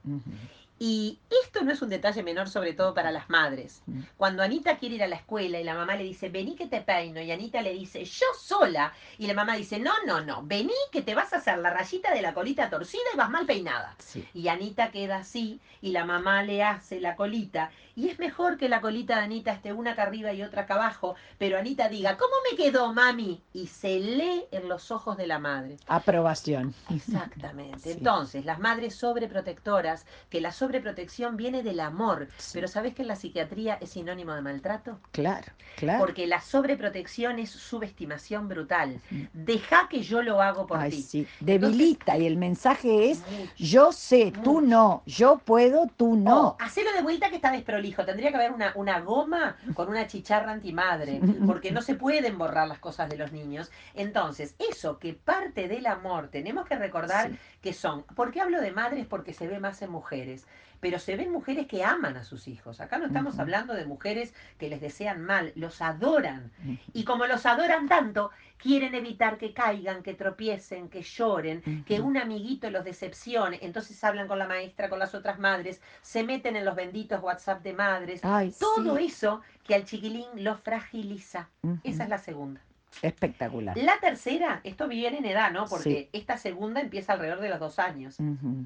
Y 0.78 1.20
esto 1.44 1.64
no 1.64 1.72
es 1.72 1.82
un 1.82 1.90
detalle 1.90 2.22
menor, 2.22 2.50
sobre 2.50 2.74
todo 2.74 2.94
para 2.94 3.12
las 3.12 3.30
madres. 3.30 3.82
Mm. 3.86 4.02
Cuando 4.18 4.44
Anita 4.44 4.78
quiere 4.78 4.96
ir 4.96 5.04
a 5.04 5.08
la 5.08 5.16
escuela 5.16 5.60
y 5.60 5.64
la 5.64 5.74
mamá 5.74 5.96
le 5.96 6.04
dice, 6.04 6.30
vení 6.30 6.56
que 6.56 6.68
te 6.68 6.82
peino, 6.82 7.22
y 7.22 7.32
Anita 7.32 7.62
le 7.62 7.74
dice, 7.74 8.04
yo 8.04 8.26
sola, 8.38 8.92
y 9.18 9.28
la 9.28 9.34
mamá 9.34 9.56
dice, 9.56 9.80
no, 9.80 9.94
no, 10.06 10.22
no, 10.22 10.44
vení 10.44 10.74
que 10.92 11.02
te 11.02 11.16
vas 11.16 11.32
a 11.32 11.38
hacer 11.38 11.60
la 11.60 11.70
rayita 11.70 12.14
de 12.14 12.22
la 12.22 12.34
colita 12.34 12.70
torcida 12.70 13.04
y 13.14 13.18
vas 13.18 13.30
mal 13.30 13.46
peinada. 13.46 13.96
Sí. 14.00 14.28
Y 14.34 14.50
Anita 14.50 14.92
queda 14.92 15.18
así, 15.18 15.62
y 15.82 15.92
la 15.92 16.04
mamá 16.04 16.44
le 16.44 16.62
hace 16.62 17.00
la 17.00 17.16
colita. 17.16 17.72
Y 17.96 18.10
es 18.10 18.20
mejor 18.20 18.58
que 18.58 18.68
la 18.68 18.82
colita 18.82 19.16
de 19.16 19.22
Anita 19.22 19.54
esté 19.54 19.72
una 19.72 19.92
acá 19.92 20.04
arriba 20.04 20.34
y 20.34 20.44
otra 20.44 20.64
acá 20.64 20.76
abajo, 20.76 21.16
pero 21.38 21.58
Anita 21.58 21.88
diga, 21.88 22.18
¿cómo 22.18 22.34
me 22.50 22.58
quedó, 22.58 22.94
mami? 22.94 23.42
Y 23.54 23.68
se 23.68 24.00
lee 24.00 24.44
en 24.52 24.68
los 24.68 24.92
ojos 24.92 25.16
de 25.16 25.28
la 25.28 25.40
madre. 25.40 25.78
Aprobación. 25.88 26.74
Exactamente. 26.90 27.76
Sí. 27.86 27.92
Entonces, 27.92 28.46
las 28.46 28.60
madres 28.60 28.96
sobreprotectoras, 28.96 30.06
que 30.30 30.42
la 30.42 30.52
sobreprotección 30.66 31.38
viene 31.38 31.62
del 31.64 31.80
amor, 31.80 32.28
Sí. 32.38 32.52
pero 32.54 32.68
¿sabes 32.68 32.94
que 32.96 33.04
en 33.04 33.08
la 33.08 33.16
psiquiatría 33.16 33.76
es 33.82 33.92
sinónimo 33.92 34.34
de 34.34 34.42
maltrato? 34.42 35.00
Claro, 35.12 35.46
claro. 35.78 36.00
Porque 36.00 36.26
la 36.28 36.42
sobreprotección 36.42 37.40
es 37.40 37.52
subestimación 37.52 38.48
brutal. 38.48 39.00
Deja 39.34 39.88
que 39.90 40.02
yo 40.02 40.22
lo 40.24 40.42
hago 40.42 40.66
por 40.66 40.80
Ay, 40.80 40.92
ti. 40.92 41.02
sí. 41.02 41.28
Debilita 41.40 42.18
y 42.18 42.26
el 42.26 42.38
mensaje 42.38 43.12
es 43.12 43.20
Mucho. 43.30 43.52
yo 43.58 43.92
sé, 43.92 44.34
tú 44.44 44.62
no, 44.62 45.04
yo 45.06 45.38
puedo, 45.38 45.88
tú 45.98 46.16
no. 46.16 46.48
O, 46.50 46.58
hacelo 46.60 46.92
de 46.94 47.02
vuelta 47.02 47.30
que 47.30 47.36
está 47.36 47.52
desprolijo. 47.52 48.04
Tendría 48.06 48.30
que 48.32 48.38
haber 48.38 48.52
una, 48.52 48.72
una 48.76 49.00
goma 49.02 49.56
con 49.76 49.90
una 49.90 50.08
chicharra 50.08 50.52
antimadre, 50.52 51.20
porque 51.46 51.72
no 51.72 51.82
se 51.82 51.96
pueden 51.96 52.38
borrar 52.38 52.68
las 52.68 52.80
cosas 52.80 53.10
de 53.10 53.18
los 53.18 53.32
niños. 53.32 53.72
Entonces, 53.94 54.56
eso 54.58 54.98
que 55.00 55.14
parte 55.14 55.68
del 55.68 55.86
amor, 55.86 56.30
tenemos 56.30 56.66
que 56.68 56.76
recordar 56.76 57.30
Sí. 57.30 57.38
que 57.62 57.74
son. 57.74 58.04
¿Por 58.04 58.32
qué 58.32 58.42
hablo 58.42 58.62
de 58.62 58.72
madres? 58.72 59.06
Porque 59.06 59.34
se 59.34 59.48
ve 59.48 59.60
más 59.60 59.82
en 59.82 59.92
mujeres. 59.92 60.46
Pero 60.80 61.00
se 61.00 61.16
ven 61.16 61.32
mujeres 61.32 61.68
que 61.68 61.84
aman 61.84 62.16
a 62.18 62.24
sus 62.24 62.48
hijos. 62.48 62.80
Acá 62.80 63.00
no 63.00 63.08
estamos 63.08 63.40
hablando 63.40 63.74
de 63.74 63.86
mujeres 63.86 64.34
que 64.60 64.70
les 64.70 64.82
desean 64.82 65.24
mal, 65.24 65.52
los 65.56 65.82
adoran. 65.82 66.52
Y 66.94 67.06
como 67.06 67.26
los 67.26 67.46
adoran 67.46 67.88
tanto, 67.88 68.30
quieren 68.58 68.94
evitar 68.94 69.38
que 69.38 69.54
caigan, 69.54 70.04
que 70.04 70.14
tropiecen, 70.14 70.90
que 70.90 71.02
lloren, 71.02 71.84
que 71.86 72.02
un 72.02 72.18
amiguito 72.18 72.70
los 72.70 72.84
decepcione. 72.84 73.60
Entonces 73.62 74.04
hablan 74.04 74.28
con 74.28 74.38
la 74.38 74.48
maestra, 74.48 74.90
con 74.90 75.00
las 75.00 75.16
otras 75.16 75.40
madres, 75.40 75.82
se 76.02 76.24
meten 76.24 76.56
en 76.56 76.66
los 76.66 76.76
benditos 76.76 77.22
WhatsApp 77.24 77.64
de 77.64 77.74
madres. 77.74 78.20
Ay, 78.24 78.54
Todo 78.60 78.98
sí. 78.98 79.06
eso 79.06 79.42
que 79.64 79.76
al 79.76 79.86
chiquilín 79.86 80.28
lo 80.36 80.56
fragiliza. 80.56 81.50
Esa 81.84 82.04
es 82.04 82.10
la 82.10 82.18
segunda. 82.18 82.62
Espectacular. 83.02 83.78
La 83.78 84.00
tercera, 84.00 84.62
esto 84.64 84.88
viene 84.88 85.18
en 85.18 85.26
edad, 85.26 85.52
¿no? 85.52 85.66
Porque 85.66 86.10
esta 86.14 86.38
segunda 86.38 86.80
empieza 86.82 87.14
alrededor 87.14 87.42
de 87.42 87.50
los 87.50 87.60
dos 87.60 87.80
años, 87.80 88.18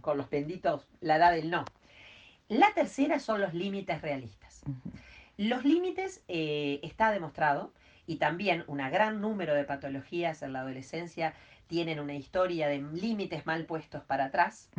con 0.02 0.18
los 0.18 0.30
benditos, 0.30 0.86
la 1.02 1.16
edad 1.16 1.32
del 1.32 1.50
no. 1.50 1.66
La 2.50 2.74
tercera 2.74 3.20
son 3.20 3.42
los 3.42 3.54
límites 3.54 4.02
realistas. 4.02 4.64
Los 5.38 5.64
límites 5.64 6.22
eh, 6.28 6.80
está 6.84 7.12
demostrado 7.12 7.72
y 8.08 8.18
también 8.18 8.64
un 8.68 8.80
gran 8.80 9.22
número 9.22 9.54
de 9.54 9.64
patologías 9.64 10.42
en 10.42 10.54
la 10.54 10.62
adolescencia 10.62 11.34
tienen 11.68 12.00
una 12.00 12.16
historia 12.16 12.68
de 12.68 12.82
límites 12.82 13.46
mal 13.46 13.66
puestos 13.66 14.04
para 14.04 14.26
atrás, 14.26 14.70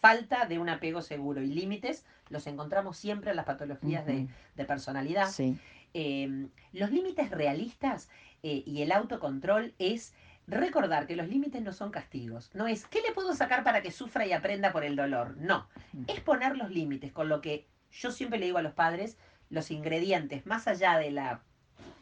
falta 0.00 0.46
de 0.46 0.60
un 0.60 0.68
apego 0.68 1.02
seguro 1.02 1.42
y 1.42 1.48
límites 1.48 2.04
los 2.28 2.46
encontramos 2.46 2.96
siempre 2.96 3.30
en 3.30 3.36
las 3.36 3.44
patologías 3.44 4.06
de, 4.06 4.28
personalidad. 4.64 5.28
Sí. 5.28 5.58
Eh, 5.92 6.46
los 6.72 6.92
límites 6.92 7.30
realistas 7.30 8.08
eh, 8.44 8.62
y 8.64 8.82
el 8.82 8.92
autocontrol 8.92 9.74
es 9.80 10.14
recordar 10.50 11.06
que 11.06 11.16
los 11.16 11.28
límites 11.28 11.62
no 11.62 11.72
son 11.72 11.90
castigos. 11.90 12.50
No 12.54 12.66
es, 12.66 12.86
¿qué 12.86 13.00
le 13.00 13.12
puedo 13.12 13.34
sacar 13.34 13.64
para 13.64 13.82
que 13.82 13.90
sufra 13.90 14.26
y 14.26 14.32
aprenda 14.32 14.72
por 14.72 14.84
el 14.84 14.96
dolor? 14.96 15.36
No, 15.38 15.68
es 16.06 16.20
poner 16.20 16.56
los 16.56 16.70
límites, 16.70 17.12
con 17.12 17.28
lo 17.28 17.40
que 17.40 17.66
yo 17.92 18.10
siempre 18.10 18.38
le 18.38 18.46
digo 18.46 18.58
a 18.58 18.62
los 18.62 18.72
padres, 18.74 19.16
los 19.48 19.70
ingredientes, 19.70 20.46
más 20.46 20.66
allá 20.68 20.98
de 20.98 21.10
la 21.10 21.40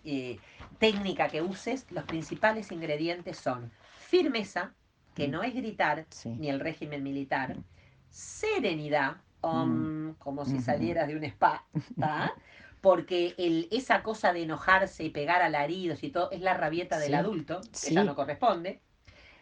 eh, 0.04 0.38
técnica 0.78 1.28
que 1.28 1.42
uses, 1.42 1.86
los 1.90 2.04
principales 2.04 2.72
ingredientes 2.72 3.36
son 3.38 3.70
firmeza, 3.98 4.72
que 5.14 5.28
Mm. 5.28 5.30
no 5.30 5.42
es 5.42 5.54
gritar, 5.54 6.06
Sí. 6.10 6.30
ni 6.30 6.48
el 6.48 6.60
régimen 6.60 7.02
militar, 7.02 7.56
serenidad, 8.10 9.16
om, 9.40 10.14
como 10.18 10.44
si 10.44 10.58
salieras 10.60 11.06
de 11.08 11.16
un 11.16 11.24
spa, 11.24 11.64
¿tá? 11.98 12.32
porque 12.80 13.34
el, 13.38 13.68
esa 13.70 14.02
cosa 14.02 14.32
de 14.32 14.42
enojarse 14.42 15.04
y 15.04 15.10
pegar 15.10 15.42
alaridos 15.42 16.02
y 16.04 16.10
todo 16.10 16.30
es 16.30 16.40
la 16.40 16.54
rabieta 16.54 16.98
del 16.98 17.08
Sí, 17.10 17.14
adulto, 17.14 17.60
que 17.60 17.68
sí. 17.72 17.94
ya 17.94 18.04
no 18.04 18.14
corresponde. 18.14 18.80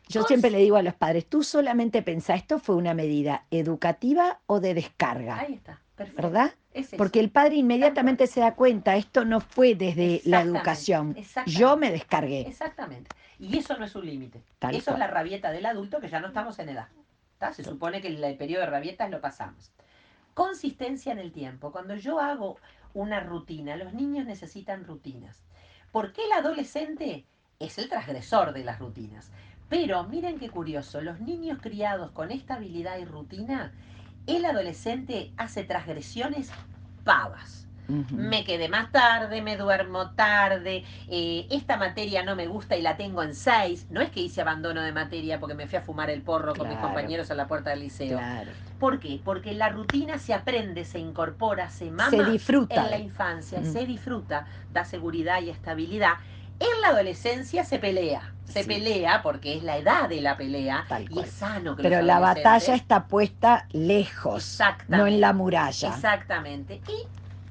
Yo 0.08 0.22
siempre 0.22 0.50
le 0.50 0.58
digo 0.58 0.76
a 0.76 0.82
los 0.82 0.94
padres, 0.94 1.26
tú 1.26 1.42
solamente 1.42 2.00
pensá, 2.02 2.34
¿esto 2.36 2.58
fue 2.60 2.76
una 2.76 2.94
medida 2.94 3.44
educativa 3.50 4.40
o 4.46 4.60
de 4.60 4.72
descarga? 4.74 5.40
Ahí 5.40 5.54
está, 5.54 5.82
perfecto. 5.96 6.22
¿Verdad? 6.22 6.54
Es. 6.72 6.90
Porque 6.96 7.18
el 7.18 7.30
padre 7.30 7.56
inmediatamente 7.56 8.28
se 8.28 8.38
da 8.40 8.54
cuenta, 8.54 8.94
esto 8.96 9.24
no 9.24 9.40
fue 9.40 9.74
desde 9.74 10.20
la 10.24 10.42
educación. 10.42 11.16
Yo 11.46 11.76
me 11.76 11.90
descargué. 11.90 12.42
Exactamente. 12.42 13.10
Y 13.40 13.58
eso 13.58 13.76
no 13.78 13.84
es 13.84 13.96
un 13.96 14.06
límite. 14.06 14.38
Eso 14.38 14.46
cual. 14.60 14.74
es 14.76 14.86
la 14.86 15.06
rabieta 15.08 15.50
del 15.50 15.66
adulto 15.66 16.00
que 16.00 16.08
ya 16.08 16.20
no 16.20 16.28
estamos 16.28 16.58
en 16.60 16.68
edad. 16.68 16.88
¿tá? 17.38 17.52
Se 17.52 17.64
supone 17.64 18.00
que 18.00 18.08
el, 18.08 18.22
el 18.22 18.36
periodo 18.36 18.60
de 18.60 18.70
rabietas 18.70 19.10
lo 19.10 19.20
pasamos. 19.20 19.72
Consistencia 20.34 21.12
en 21.12 21.18
el 21.18 21.32
tiempo. 21.32 21.72
Cuando 21.72 21.96
yo 21.96 22.20
hago 22.20 22.58
una 22.96 23.20
rutina, 23.20 23.76
los 23.76 23.92
niños 23.92 24.24
necesitan 24.24 24.84
rutinas. 24.86 25.44
¿Por 25.92 26.14
qué 26.14 26.24
el 26.24 26.32
adolescente 26.32 27.26
es 27.58 27.76
el 27.76 27.90
transgresor 27.90 28.54
de 28.54 28.64
las 28.64 28.78
rutinas? 28.78 29.30
Pero 29.68 30.02
miren 30.04 30.38
qué 30.38 30.48
curioso, 30.48 31.02
los 31.02 31.20
niños 31.20 31.58
criados 31.60 32.10
con 32.12 32.30
estabilidad 32.30 32.96
y 32.98 33.04
rutina, 33.04 33.74
el 34.26 34.46
adolescente 34.46 35.32
hace 35.36 35.62
transgresiones 35.64 36.50
pavas. 37.04 37.65
Me 37.88 38.44
quedé 38.44 38.68
más 38.68 38.90
tarde, 38.90 39.42
me 39.42 39.56
duermo 39.56 40.10
tarde, 40.10 40.84
eh, 41.08 41.46
esta 41.50 41.76
materia 41.76 42.22
no 42.22 42.34
me 42.36 42.46
gusta 42.46 42.76
y 42.76 42.82
la 42.82 42.96
tengo 42.96 43.22
en 43.22 43.34
seis. 43.34 43.86
No 43.90 44.00
es 44.00 44.10
que 44.10 44.20
hice 44.20 44.40
abandono 44.40 44.82
de 44.82 44.92
materia 44.92 45.38
porque 45.38 45.54
me 45.54 45.66
fui 45.66 45.78
a 45.78 45.82
fumar 45.82 46.10
el 46.10 46.22
porro 46.22 46.54
con 46.54 46.68
mis 46.68 46.78
compañeros 46.78 47.30
a 47.30 47.34
la 47.34 47.46
puerta 47.46 47.70
del 47.70 47.80
liceo. 47.80 48.18
Claro. 48.18 48.50
¿Por 48.78 48.98
qué? 49.00 49.20
Porque 49.24 49.54
la 49.54 49.68
rutina 49.70 50.18
se 50.18 50.34
aprende, 50.34 50.84
se 50.84 50.98
incorpora, 50.98 51.70
se 51.70 51.90
mama 51.90 52.10
Se 52.10 52.24
disfruta. 52.30 52.74
en 52.84 52.90
la 52.90 52.98
infancia, 52.98 53.62
se 53.64 53.86
disfruta, 53.86 54.46
da 54.72 54.84
seguridad 54.84 55.40
y 55.40 55.50
estabilidad. 55.50 56.14
En 56.58 56.80
la 56.80 56.88
adolescencia 56.88 57.64
se 57.64 57.78
pelea, 57.78 58.32
se 58.44 58.62
Sí. 58.62 58.68
pelea 58.68 59.22
porque 59.22 59.56
es 59.56 59.62
la 59.62 59.76
edad 59.76 60.08
de 60.08 60.22
la 60.22 60.36
pelea 60.38 60.84
y 61.10 61.20
es 61.20 61.30
sano 61.30 61.76
que 61.76 61.82
Pero 61.82 62.00
la 62.00 62.18
batalla 62.18 62.74
está 62.74 63.06
puesta 63.08 63.66
lejos, 63.72 64.58
no 64.88 65.06
en 65.06 65.20
la 65.20 65.32
muralla. 65.34 65.88
Exactamente. 65.88 66.80
Y 66.88 67.06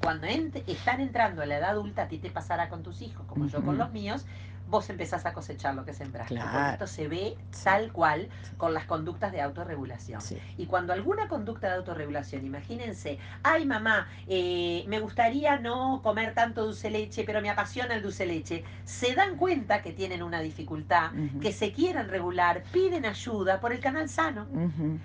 cuando 0.06 0.28
ent- 0.28 0.62
están 0.68 1.00
entrando 1.00 1.42
a 1.42 1.46
la 1.46 1.58
edad 1.58 1.70
adulta, 1.70 2.02
a 2.02 2.08
ti 2.08 2.18
te 2.18 2.30
pasará 2.30 2.68
con 2.68 2.84
tus 2.84 3.02
hijos, 3.02 3.26
como 3.26 3.48
yo 3.48 3.60
con 3.64 3.76
los 3.76 3.90
míos, 3.90 4.24
vos 4.68 4.90
empezás 4.90 5.24
a 5.26 5.32
cosechar 5.32 5.74
lo 5.74 5.84
que 5.84 5.92
sembraste. 5.94 6.34
Porque 6.34 6.50
Claro. 6.50 6.72
esto 6.72 6.86
se 6.86 7.08
ve 7.08 7.36
tal 7.64 7.92
cual 7.92 8.28
con 8.56 8.74
las 8.74 8.84
conductas 8.84 9.32
de 9.32 9.40
autorregulación. 9.40 10.20
Sí. 10.20 10.38
Y 10.56 10.66
cuando 10.66 10.92
alguna 10.92 11.28
conducta 11.28 11.68
de 11.68 11.74
autorregulación, 11.74 12.44
imagínense, 12.44 13.18
ay 13.42 13.64
mamá, 13.66 14.08
eh, 14.26 14.84
me 14.88 15.00
gustaría 15.00 15.58
no 15.58 16.00
comer 16.02 16.34
tanto 16.34 16.64
dulce 16.64 16.90
leche, 16.90 17.24
pero 17.24 17.40
me 17.40 17.50
apasiona 17.50 17.94
el 17.94 18.02
dulce 18.02 18.26
leche, 18.26 18.64
se 18.84 19.14
dan 19.14 19.36
cuenta 19.36 19.82
que 19.82 19.92
tienen 19.92 20.22
una 20.22 20.40
dificultad, 20.40 21.10
que 21.40 21.52
se 21.52 21.72
quieren 21.72 22.08
regular, 22.08 22.62
piden 22.72 23.04
ayuda 23.06 23.60
por 23.60 23.72
el 23.72 23.80
canal 23.80 24.08
sano. 24.08 24.46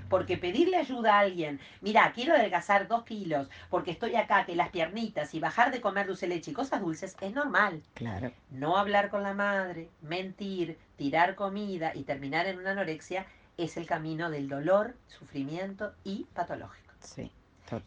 Porque 0.10 0.38
pedirle 0.38 0.78
ayuda 0.78 1.16
a 1.16 1.20
alguien, 1.20 1.60
mira, 1.82 2.12
quiero 2.14 2.34
adelgazar 2.34 2.88
dos 2.88 3.04
kilos 3.04 3.48
porque 3.70 3.92
estoy 3.92 4.16
acá, 4.16 4.46
que 4.46 4.56
las 4.56 4.70
piernitas 4.70 5.34
y 5.34 5.40
bajar 5.40 5.72
de 5.72 5.82
comer 5.82 6.08
dulce 6.08 6.28
leche 6.28 6.52
y 6.52 6.54
cosas 6.54 6.82
dulces 6.82 7.16
es 7.22 7.34
normal. 7.34 7.82
Claro. 7.94 8.32
No 8.50 8.78
hablar 8.78 9.10
con 9.10 9.24
la 9.24 9.34
madre, 9.52 9.90
mentir, 10.02 10.78
tirar 10.98 11.36
comida 11.36 11.92
y 11.96 12.04
terminar 12.04 12.46
en 12.48 12.60
una 12.60 12.72
anorexia 12.72 13.26
es 13.58 13.78
el 13.78 13.86
camino 13.86 14.30
del 14.30 14.48
dolor, 14.48 14.96
sufrimiento 15.08 15.94
y 16.04 16.26
patológico. 16.34 16.94
Sí. 17.00 17.32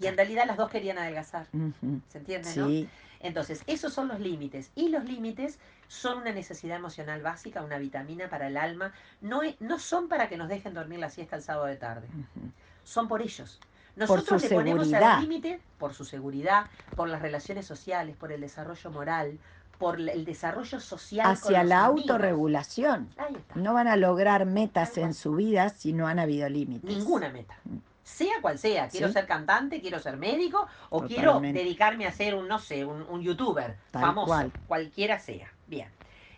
Y 0.00 0.06
en 0.06 0.16
realidad 0.16 0.44
las 0.46 0.56
dos 0.56 0.70
querían 0.70 0.98
adelgazar. 0.98 1.46
¿se 2.08 2.18
entiende? 2.18 2.48
no? 2.56 2.66
Sí. 2.68 2.88
Entonces, 3.20 3.62
esos 3.66 3.92
son 3.92 4.08
los 4.08 4.20
límites. 4.20 4.70
Y 4.74 4.88
los 4.90 5.04
límites 5.04 5.58
son 5.88 6.18
una 6.18 6.32
necesidad 6.32 6.76
emocional 6.76 7.22
básica, 7.22 7.62
una 7.62 7.78
vitamina 7.78 8.28
para 8.28 8.46
el 8.48 8.56
alma. 8.56 8.92
No, 9.20 9.42
es- 9.42 9.58
no 9.60 9.78
son 9.78 10.08
para 10.08 10.28
que 10.28 10.36
nos 10.36 10.48
dejen 10.48 10.74
dormir 10.74 10.98
la 11.00 11.10
siesta 11.10 11.36
el 11.36 11.42
sábado 11.42 11.66
de 11.66 11.76
tarde. 11.76 12.06
Son 12.84 13.08
por 13.08 13.22
ellos. 13.22 13.60
Nosotros 13.96 14.42
le 14.42 14.48
ponemos 14.50 14.88
seguridad. 14.88 15.14
el 15.20 15.28
límite 15.28 15.60
por 15.78 15.94
su 15.94 16.04
seguridad, 16.04 16.66
por 16.96 17.08
las 17.08 17.22
relaciones 17.22 17.64
sociales, 17.66 18.16
por 18.16 18.32
el 18.32 18.40
desarrollo 18.40 18.90
moral, 18.90 19.38
por 19.78 20.00
el 20.00 20.24
desarrollo 20.24 20.80
social. 20.80 21.26
Hacia 21.30 21.64
la 21.64 21.86
amigos. 21.86 22.02
autorregulación. 22.10 23.08
Ahí 23.16 23.34
está. 23.34 23.54
No 23.56 23.74
van 23.74 23.88
a 23.88 23.96
lograr 23.96 24.46
metas 24.46 24.96
en 24.98 25.14
su 25.14 25.34
vida 25.34 25.68
si 25.70 25.92
no 25.92 26.06
han 26.06 26.18
habido 26.18 26.48
límites. 26.48 26.88
Ninguna 26.88 27.28
meta. 27.30 27.56
Mm. 27.64 27.76
Sea 28.04 28.34
cual 28.42 28.58
sea, 28.58 28.88
quiero 28.88 29.08
Sí. 29.08 29.14
ser 29.14 29.26
cantante, 29.26 29.80
quiero 29.80 29.98
ser 29.98 30.16
médico 30.18 30.66
o 30.90 31.02
quiero 31.02 31.40
dedicarme 31.40 32.06
a 32.06 32.12
ser 32.12 32.34
un, 32.34 32.46
no 32.46 32.58
sé, 32.58 32.84
un, 32.84 33.02
un 33.08 33.22
youtuber 33.22 33.76
Tal 33.90 34.02
famoso, 34.02 34.26
cual. 34.26 34.52
cualquiera 34.68 35.18
sea. 35.18 35.50
Bien, 35.66 35.88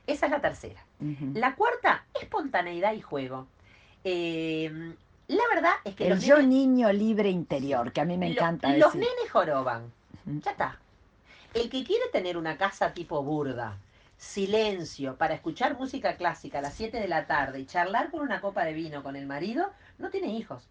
esa 0.07 0.27
es 0.27 0.33
la 0.33 0.41
tercera. 0.41 0.81
La 1.35 1.55
cuarta, 1.57 2.05
espontaneidad 2.21 2.93
y 2.95 3.01
juego. 3.03 3.47
Eh, 4.05 4.95
la 5.29 5.43
verdad 5.53 5.73
es 5.85 5.97
que 5.97 6.05
El 6.05 6.15
los 6.15 6.25
yo 6.25 6.37
nenes- 6.39 6.47
niño 6.47 6.93
libre 6.93 7.29
interior, 7.31 7.93
que 7.93 8.01
a 8.01 8.05
mí 8.05 8.17
me 8.17 8.29
Lo- 8.29 8.35
encanta 8.35 8.69
Los 8.77 8.93
decir. 8.95 9.01
nenes 9.01 9.31
joroban. 9.33 9.93
Ya 10.25 10.53
está. 10.53 10.79
El 11.57 11.71
que 11.71 11.85
quiere 11.85 12.05
tener 12.13 12.37
una 12.37 12.59
casa 12.59 12.93
tipo 12.93 13.23
burda, 13.23 13.79
silencio, 14.19 15.17
para 15.17 15.33
escuchar 15.33 15.79
música 15.79 16.19
clásica 16.19 16.59
a 16.59 16.61
las 16.61 16.75
7 16.75 17.01
de 17.01 17.09
la 17.09 17.27
tarde 17.27 17.61
y 17.61 17.65
charlar 17.65 18.11
con 18.11 18.21
una 18.21 18.43
copa 18.43 18.63
de 18.67 18.75
vino 18.75 19.03
con 19.03 19.17
el 19.17 19.25
marido, 19.25 19.73
no 19.97 20.11
tiene 20.11 20.27
hijos. 20.27 20.69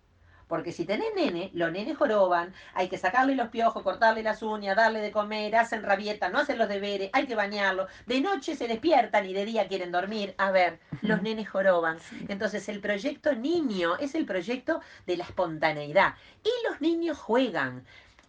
Porque 0.48 0.72
si 0.72 0.86
tenés 0.86 1.08
nene, 1.16 1.50
los 1.56 1.72
nenes 1.72 1.98
joroban, 1.98 2.54
hay 2.76 2.88
que 2.88 3.00
sacarle 3.00 3.34
los 3.34 3.48
piojos, 3.48 3.82
cortarle 3.82 4.22
las 4.22 4.44
uñas, 4.44 4.76
darle 4.76 5.00
de 5.00 5.12
comer, 5.12 5.56
hacen 5.56 5.82
rabieta, 5.82 6.30
no 6.30 6.38
hacen 6.38 6.60
los 6.60 6.70
deberes, 6.70 7.10
hay 7.14 7.26
que 7.26 7.34
bañarlo. 7.34 7.88
De 8.06 8.22
noche 8.22 8.56
se 8.56 8.68
despiertan 8.68 9.26
y 9.26 9.34
de 9.34 9.46
día 9.46 9.68
quieren 9.68 9.92
dormir. 9.92 10.36
A 10.38 10.52
ver, 10.52 10.78
los 11.02 11.24
nenes 11.24 11.50
joroban. 11.50 11.98
Entonces 12.28 12.70
el 12.70 12.80
proyecto 12.80 13.34
niño 13.34 13.98
es 13.98 14.14
el 14.14 14.28
proyecto 14.28 14.82
de 15.08 15.18
la 15.18 15.24
espontaneidad. 15.24 16.14
Y 16.44 16.70
los 16.70 16.80
niños 16.80 17.18
juegan. 17.18 17.84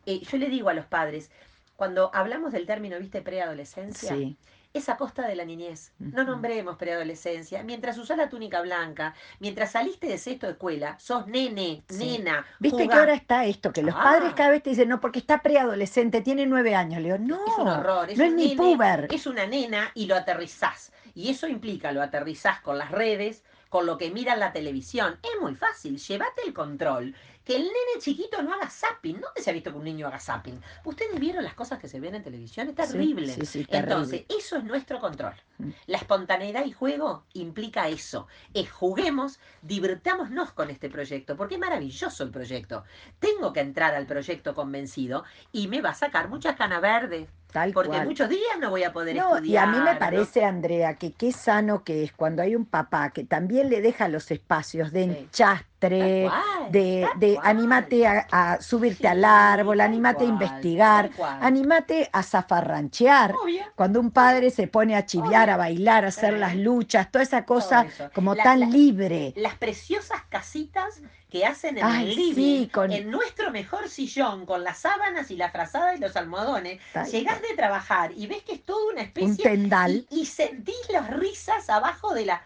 Eh, 0.06 0.20
yo 0.20 0.38
le 0.38 0.48
digo 0.48 0.70
a 0.70 0.74
los 0.74 0.86
padres, 0.86 1.30
cuando 1.76 2.10
hablamos 2.14 2.52
del 2.52 2.66
término, 2.66 2.98
viste, 2.98 3.22
preadolescencia, 3.22 4.14
Sí. 4.14 4.36
es 4.72 4.88
a 4.88 4.96
costa 4.96 5.26
de 5.26 5.36
la 5.36 5.44
niñez. 5.44 5.92
No 5.98 6.24
nombremos 6.24 6.76
preadolescencia. 6.76 7.62
Mientras 7.62 7.96
usás 7.98 8.18
la 8.18 8.28
túnica 8.28 8.60
blanca, 8.62 9.14
mientras 9.40 9.72
saliste 9.72 10.06
de 10.06 10.18
sexto 10.18 10.46
de 10.46 10.52
escuela, 10.52 10.98
sos 10.98 11.26
nene, 11.26 11.82
Sí. 11.88 12.18
nena. 12.18 12.44
¿Viste 12.60 12.82
jugá. 12.84 12.94
que 12.94 13.00
ahora 13.00 13.14
está 13.14 13.44
esto? 13.46 13.72
Que 13.72 13.82
los 13.82 13.94
Ah. 13.94 14.02
padres 14.02 14.34
cada 14.34 14.50
vez 14.50 14.62
te 14.62 14.70
dicen, 14.70 14.88
no, 14.88 15.00
porque 15.00 15.18
está 15.18 15.42
preadolescente, 15.42 16.20
tiene 16.20 16.46
nueve 16.46 16.74
años. 16.74 17.00
Le 17.00 17.12
digo, 17.12 17.18
no, 17.18 17.46
es 17.46 17.58
un 17.58 17.68
horror. 17.68 18.10
Es 18.10 18.18
no 18.18 18.24
un 18.24 18.30
es 18.30 18.36
ni 18.36 18.48
nene, 18.48 18.56
puber. 18.56 19.08
Es 19.10 19.26
una 19.26 19.46
nena 19.46 19.90
y 19.94 20.06
lo 20.06 20.14
aterrizás. 20.16 20.92
Y 21.14 21.30
eso 21.30 21.46
implica, 21.48 21.92
lo 21.92 22.02
aterrizás 22.02 22.60
con 22.60 22.76
las 22.76 22.90
redes, 22.90 23.42
con 23.70 23.86
lo 23.86 23.96
que 23.98 24.10
mira 24.10 24.34
en 24.34 24.40
la 24.40 24.52
televisión. 24.52 25.18
Es 25.22 25.40
muy 25.40 25.54
fácil, 25.54 25.98
llévate 25.98 26.42
el 26.46 26.52
control. 26.52 27.14
Que 27.46 27.54
el 27.54 27.62
nene 27.62 28.00
chiquito 28.00 28.42
no 28.42 28.52
haga 28.52 28.68
zapping. 28.68 29.20
¿Dónde 29.20 29.40
se 29.40 29.50
ha 29.50 29.52
visto 29.52 29.70
que 29.70 29.78
un 29.78 29.84
niño 29.84 30.08
haga 30.08 30.18
zapping? 30.18 30.60
¿Ustedes 30.84 31.20
vieron 31.20 31.44
las 31.44 31.54
cosas 31.54 31.78
que 31.78 31.88
se 31.88 32.00
ven 32.00 32.16
en 32.16 32.24
televisión? 32.24 32.66
Es 32.68 32.72
Sí, 32.72 32.92
terrible. 32.92 33.32
sí, 33.32 33.46
sí, 33.46 33.64
terrible. 33.64 33.92
Entonces, 33.94 34.24
eso 34.36 34.56
es 34.56 34.64
nuestro 34.64 34.98
control. 34.98 35.34
Mm. 35.58 35.70
La 35.86 35.98
espontaneidad 35.98 36.64
y 36.66 36.72
juego 36.72 37.24
implica 37.34 37.88
eso. 37.88 38.26
Es 38.52 38.70
juguemos, 38.72 39.38
divirtámonos 39.62 40.50
con 40.52 40.70
este 40.70 40.90
proyecto, 40.90 41.36
porque 41.36 41.54
es 41.54 41.60
maravilloso 41.60 42.24
el 42.24 42.30
proyecto. 42.30 42.82
Tengo 43.20 43.52
que 43.52 43.60
entrar 43.60 43.94
al 43.94 44.06
proyecto 44.06 44.52
convencido 44.52 45.22
y 45.52 45.68
me 45.68 45.80
va 45.80 45.90
a 45.90 45.94
sacar 45.94 46.28
muchas 46.28 46.56
canas 46.56 46.82
verdes. 46.82 47.28
Tal 47.52 47.72
porque 47.72 47.88
cual. 47.90 48.06
muchos 48.06 48.28
días 48.28 48.42
no 48.60 48.68
voy 48.70 48.82
a 48.84 48.92
poder 48.92 49.16
No, 49.16 49.36
estudiar. 49.36 49.46
y 49.46 49.56
a 49.56 49.66
mí 49.72 49.78
me 49.82 49.94
¿no? 49.94 49.98
parece, 49.98 50.44
Andrea, 50.44 50.94
que 50.94 51.12
qué 51.12 51.32
sano 51.32 51.84
que 51.84 52.02
es 52.04 52.12
cuando 52.12 52.42
hay 52.42 52.54
un 52.54 52.66
papá 52.66 53.10
que 53.10 53.24
también 53.24 53.70
le 53.70 53.80
deja 53.80 54.08
los 54.08 54.30
espacios 54.30 54.92
de 54.92 55.04
enchastre, 55.04 56.24
cual, 56.28 56.70
de, 56.72 57.08
de 57.16 57.38
anímate 57.42 58.06
a, 58.06 58.26
a 58.30 58.60
subirte 58.60 58.98
Sí, 59.02 59.06
al 59.06 59.24
árbol, 59.24 59.80
anímate 59.80 60.24
a 60.24 60.28
investigar, 60.28 61.10
anímate 61.40 62.10
a 62.12 62.22
zafarranchear. 62.22 63.34
Obvio. 63.42 63.62
Cuando 63.74 64.00
un 64.00 64.10
padre 64.10 64.50
se 64.50 64.66
pone 64.68 64.96
a 64.96 65.06
chiviar, 65.06 65.44
Obvio. 65.48 65.54
a 65.54 65.56
bailar, 65.56 66.04
a 66.04 66.08
hacer 66.08 66.34
las 66.34 66.56
luchas, 66.56 67.10
toda 67.10 67.22
esa 67.22 67.44
cosa 67.44 67.86
como 68.14 68.34
La- 68.34 68.42
tan 68.42 68.60
la- 68.60 68.66
libre. 68.66 69.32
Las 69.36 69.54
preciosas 69.54 70.20
casitas 70.28 71.00
que 71.40 71.46
hacen 71.46 71.78
en 71.78 71.84
Ay, 71.84 72.08
el 72.10 72.14
sí, 72.14 72.34
living, 72.34 72.66
con- 72.68 72.92
en 72.92 73.10
nuestro 73.10 73.50
mejor 73.50 73.88
sillón, 73.88 74.46
con 74.46 74.64
las 74.64 74.78
sábanas 74.78 75.30
y 75.30 75.36
la 75.36 75.50
frazada 75.50 75.94
y 75.94 75.98
los 75.98 76.16
almohadones, 76.16 76.80
Tal 76.92 77.06
llegás 77.10 77.42
de 77.42 77.54
trabajar 77.54 78.12
y 78.16 78.26
ves 78.26 78.42
que 78.42 78.54
es 78.54 78.62
toda 78.64 78.84
una 78.92 79.02
Un 79.02 79.06
especie 79.06 79.44
tendal, 79.44 80.06
y, 80.10 80.20
y 80.20 80.26
sentís 80.26 80.76
las 80.90 81.10
risas 81.10 81.68
abajo 81.68 82.14
de 82.14 82.26
la... 82.26 82.42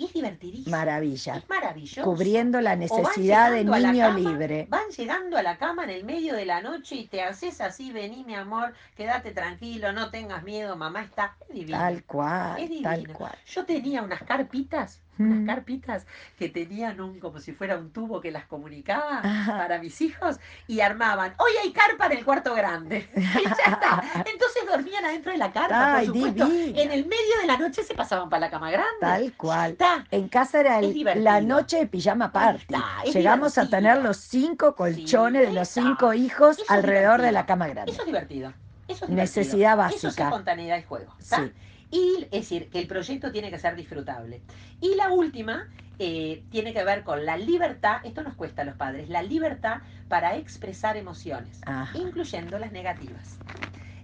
Y 0.00 0.04
es 0.04 0.12
divertidísimo. 0.12 0.76
maravilla. 0.76 1.38
Es 1.38 1.48
maravilloso. 1.48 2.04
Cubriendo 2.04 2.60
la 2.60 2.76
necesidad 2.76 3.50
de 3.50 3.64
niño 3.64 4.06
cama, 4.06 4.16
libre. 4.16 4.66
Van 4.68 4.88
llegando 4.96 5.36
a 5.36 5.42
la 5.42 5.58
cama 5.58 5.82
en 5.82 5.90
el 5.90 6.04
medio 6.04 6.34
de 6.34 6.44
la 6.46 6.60
noche 6.62 6.94
y 6.94 7.06
te 7.08 7.20
haces 7.20 7.60
así, 7.60 7.90
vení 7.90 8.22
mi 8.22 8.36
amor, 8.36 8.74
quédate 8.96 9.32
tranquilo, 9.32 9.92
no 9.92 10.12
tengas 10.12 10.44
miedo, 10.44 10.76
mamá 10.76 11.02
está 11.02 11.34
es 11.48 11.52
divino. 11.52 11.78
Tal 11.78 12.04
cual, 12.04 12.62
Es 12.62 12.80
tal 12.80 13.08
cual. 13.08 13.34
Yo 13.48 13.64
tenía 13.64 14.02
unas 14.02 14.22
carpitas, 14.22 15.00
unas 15.18 15.38
Mm. 15.40 15.46
carpitas 15.46 16.06
que 16.38 16.48
tenían 16.48 17.00
un, 17.00 17.18
como 17.20 17.38
si 17.40 17.52
fuera 17.52 17.76
un 17.76 17.90
tubo 17.92 18.20
que 18.20 18.30
las 18.30 18.46
comunicaba 18.46 19.18
Ajá. 19.22 19.58
para 19.58 19.78
mis 19.78 20.00
hijos 20.00 20.38
y 20.66 20.80
armaban, 20.80 21.34
hoy 21.38 21.50
hay 21.62 21.72
carpa 21.72 22.06
en 22.06 22.18
el 22.18 22.24
cuarto 22.24 22.54
grande. 22.54 23.08
Y 23.16 23.44
ya 23.44 23.50
está. 23.72 24.02
Entonces 24.30 24.62
dormían 24.70 25.04
adentro 25.04 25.32
de 25.32 25.38
la 25.38 25.52
carpa, 25.52 25.96
Ay, 25.96 26.06
por 26.08 26.16
supuesto. 26.16 26.46
divina. 26.46 26.80
En 26.80 26.92
el 26.92 27.04
medio 27.06 27.40
de 27.40 27.46
la 27.46 27.56
noche 27.58 27.82
se 27.84 27.94
pasaban 27.94 28.28
para 28.28 28.40
la 28.40 28.50
cama 28.50 28.70
grande. 28.70 28.88
Tal 29.00 29.32
cual. 29.36 29.72
Está. 29.72 30.06
En 30.10 30.28
casa 30.28 30.60
era 30.60 30.78
el- 30.78 31.24
la 31.24 31.40
noche 31.40 31.78
de 31.78 31.86
pijama 31.86 32.32
party. 32.32 32.62
está, 32.74 32.84
Llegamos 33.12 33.58
a 33.58 33.68
tener 33.68 33.98
los 34.02 34.16
cinco 34.18 34.74
colchones 34.74 35.48
de 35.48 35.52
los 35.52 35.68
cinco 35.68 36.14
hijos 36.14 36.58
Eso 36.58 36.72
alrededor 36.72 37.20
de 37.22 37.32
la 37.32 37.46
cama 37.46 37.68
grande. 37.68 37.92
Eso 37.92 38.02
es 38.02 38.06
divertido. 38.06 38.48
Eso 38.86 39.04
es 39.04 39.10
divertido. 39.10 39.16
Necesidad 39.16 39.72
Eso 39.88 39.96
es 39.96 40.02
básica. 40.04 40.24
espontaneidad 40.24 40.78
y 40.78 40.82
juego. 40.82 41.14
¿está? 41.18 41.36
Sí. 41.36 41.52
Y 41.90 42.24
es 42.24 42.30
decir, 42.30 42.68
que 42.70 42.78
el 42.80 42.86
proyecto 42.86 43.32
tiene 43.32 43.50
que 43.50 43.58
ser 43.58 43.76
disfrutable. 43.76 44.42
Y 44.80 44.94
la 44.94 45.10
última 45.10 45.68
eh, 45.98 46.44
tiene 46.50 46.72
que 46.72 46.84
ver 46.84 47.02
con 47.02 47.24
la 47.26 47.36
libertad, 47.36 48.00
esto 48.04 48.22
nos 48.22 48.34
cuesta 48.34 48.62
a 48.62 48.64
los 48.64 48.76
padres, 48.76 49.08
la 49.08 49.22
libertad 49.22 49.78
para 50.08 50.36
expresar 50.36 50.96
emociones, 50.96 51.60
Ajá. 51.66 51.96
incluyendo 51.98 52.58
las 52.58 52.70
negativas. 52.70 53.38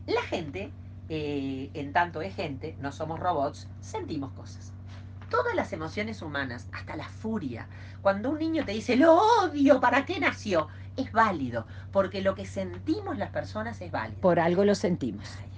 La 0.06 0.22
gente, 0.22 0.72
eh, 1.08 1.70
en 1.74 1.92
tanto 1.92 2.20
es 2.20 2.34
gente, 2.34 2.76
no 2.80 2.90
somos 2.90 3.20
robots, 3.20 3.68
sentimos 3.80 4.32
cosas. 4.32 4.72
Todas 5.30 5.54
las 5.54 5.72
emociones 5.72 6.20
humanas, 6.20 6.68
hasta 6.72 6.96
la 6.96 7.08
furia. 7.08 7.68
Cuando 8.02 8.30
un 8.30 8.38
niño 8.38 8.64
te 8.64 8.72
dice, 8.72 8.96
lo 8.96 9.14
odio, 9.14 9.80
¿para 9.80 10.04
qué 10.04 10.18
nació? 10.18 10.68
Es 10.96 11.12
válido, 11.12 11.66
porque 11.92 12.22
lo 12.22 12.34
que 12.34 12.44
sentimos 12.44 13.18
las 13.18 13.30
personas 13.30 13.80
es 13.80 13.90
válido. 13.92 14.20
Por 14.20 14.40
algo 14.40 14.64
lo 14.64 14.74
sentimos. 14.74 15.28
¿Qué 15.36 15.53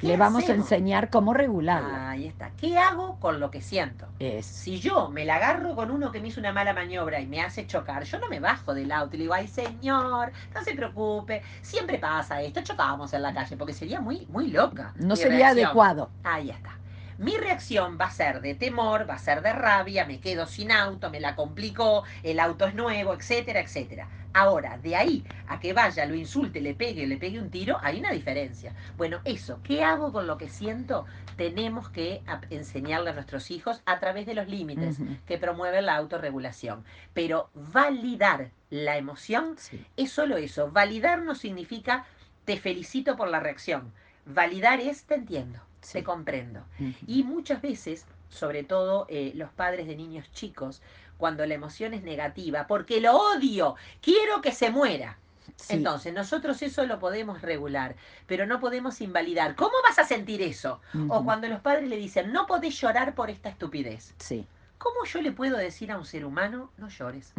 Le 0.00 0.16
vamos 0.16 0.44
hacemos? 0.44 0.70
a 0.70 0.74
enseñar 0.76 1.10
cómo 1.10 1.32
regularlo. 1.32 1.88
Ahí 1.94 2.26
está. 2.26 2.50
¿Qué 2.60 2.78
hago 2.78 3.18
con 3.18 3.40
lo 3.40 3.50
que 3.50 3.60
siento? 3.62 4.06
Es. 4.18 4.44
Si 4.46 4.78
yo 4.80 5.08
me 5.08 5.24
la 5.24 5.36
agarro 5.36 5.74
con 5.74 5.90
uno 5.90 6.12
que 6.12 6.20
me 6.20 6.28
hizo 6.28 6.40
una 6.40 6.52
mala 6.52 6.72
maniobra 6.74 7.20
y 7.20 7.26
me 7.26 7.40
hace 7.40 7.66
chocar, 7.66 8.04
yo 8.04 8.18
no 8.18 8.28
me 8.28 8.40
bajo 8.40 8.74
del 8.74 8.92
auto 8.92 9.16
y 9.16 9.18
le 9.18 9.24
digo, 9.24 9.34
ay 9.34 9.48
señor, 9.48 10.32
no 10.54 10.62
se 10.62 10.74
preocupe, 10.74 11.42
siempre 11.62 11.98
pasa 11.98 12.42
esto, 12.42 12.60
chocábamos 12.62 13.12
en 13.14 13.22
la 13.22 13.32
calle, 13.32 13.56
porque 13.56 13.72
sería 13.72 14.00
muy, 14.00 14.26
muy 14.26 14.48
loca. 14.48 14.92
No 14.96 15.16
sería 15.16 15.52
reacción. 15.52 15.66
adecuado. 15.66 16.10
Ahí 16.24 16.50
está. 16.50 16.78
Mi 17.18 17.36
reacción 17.38 17.96
va 17.98 18.06
a 18.06 18.10
ser 18.10 18.42
de 18.42 18.54
temor, 18.54 19.08
va 19.08 19.14
a 19.14 19.18
ser 19.18 19.40
de 19.40 19.52
rabia, 19.54 20.04
me 20.04 20.20
quedo 20.20 20.46
sin 20.46 20.70
auto, 20.70 21.08
me 21.10 21.18
la 21.20 21.34
complicó, 21.34 22.04
el 22.22 22.38
auto 22.38 22.66
es 22.66 22.74
nuevo, 22.74 23.14
etcétera, 23.14 23.60
etcétera. 23.60 24.08
Ahora, 24.38 24.76
de 24.76 24.94
ahí 24.94 25.24
a 25.48 25.58
que 25.60 25.72
vaya, 25.72 26.04
lo 26.04 26.14
insulte, 26.14 26.60
le 26.60 26.74
pegue, 26.74 27.06
le 27.06 27.16
pegue 27.16 27.40
un 27.40 27.50
tiro, 27.50 27.78
hay 27.82 28.00
una 28.00 28.10
diferencia. 28.12 28.74
Bueno, 28.98 29.20
eso, 29.24 29.60
¿qué 29.62 29.82
hago 29.82 30.12
con 30.12 30.26
lo 30.26 30.36
que 30.36 30.50
siento? 30.50 31.06
Tenemos 31.38 31.88
que 31.88 32.22
enseñarle 32.50 33.08
a 33.10 33.14
nuestros 33.14 33.50
hijos 33.50 33.80
a 33.86 33.98
través 33.98 34.26
de 34.26 34.34
los 34.34 34.46
límites 34.46 34.98
que 35.26 35.38
promueven 35.38 35.86
la 35.86 35.96
autorregulación. 35.96 36.84
Pero 37.14 37.48
validar 37.54 38.50
la 38.68 38.98
emoción 38.98 39.54
Sí. 39.56 39.82
es 39.96 40.10
solo 40.12 40.36
eso. 40.36 40.70
Validar 40.70 41.22
no 41.22 41.34
significa 41.34 42.04
te 42.44 42.58
felicito 42.58 43.16
por 43.16 43.28
la 43.28 43.40
reacción. 43.40 43.90
Validar 44.26 44.80
es 44.80 45.04
te 45.04 45.14
entiendo, 45.14 45.60
Sí. 45.80 45.94
te 45.94 46.04
comprendo. 46.04 46.62
Y 47.06 47.22
muchas 47.22 47.62
veces, 47.62 48.04
sobre 48.28 48.64
todo 48.64 49.06
eh, 49.08 49.32
los 49.34 49.50
padres 49.50 49.86
de 49.86 49.96
niños 49.96 50.30
chicos, 50.32 50.82
cuando 51.18 51.46
la 51.46 51.54
emoción 51.54 51.94
es 51.94 52.02
negativa, 52.02 52.66
porque 52.66 53.00
lo 53.00 53.16
odio, 53.16 53.76
quiero 54.00 54.40
que 54.40 54.52
se 54.52 54.70
muera. 54.70 55.18
Sí. 55.56 55.74
Entonces, 55.74 56.12
nosotros 56.12 56.60
eso 56.62 56.84
lo 56.86 56.98
podemos 56.98 57.40
regular, 57.40 57.96
pero 58.26 58.46
no 58.46 58.60
podemos 58.60 59.00
invalidar. 59.00 59.54
¿Cómo 59.54 59.72
vas 59.88 59.98
a 59.98 60.04
sentir 60.04 60.42
eso? 60.42 60.80
O 61.08 61.24
cuando 61.24 61.48
los 61.48 61.60
padres 61.60 61.88
le 61.88 61.96
dicen, 61.96 62.32
no 62.32 62.46
podés 62.46 62.78
llorar 62.78 63.14
por 63.14 63.30
esta 63.30 63.48
estupidez. 63.48 64.14
Sí. 64.18 64.44
¿Cómo 64.78 65.04
yo 65.06 65.22
le 65.22 65.32
puedo 65.32 65.56
decir 65.56 65.90
a 65.92 65.98
un 65.98 66.04
ser 66.04 66.24
humano, 66.26 66.70
no 66.76 66.88
llores? 66.88 67.32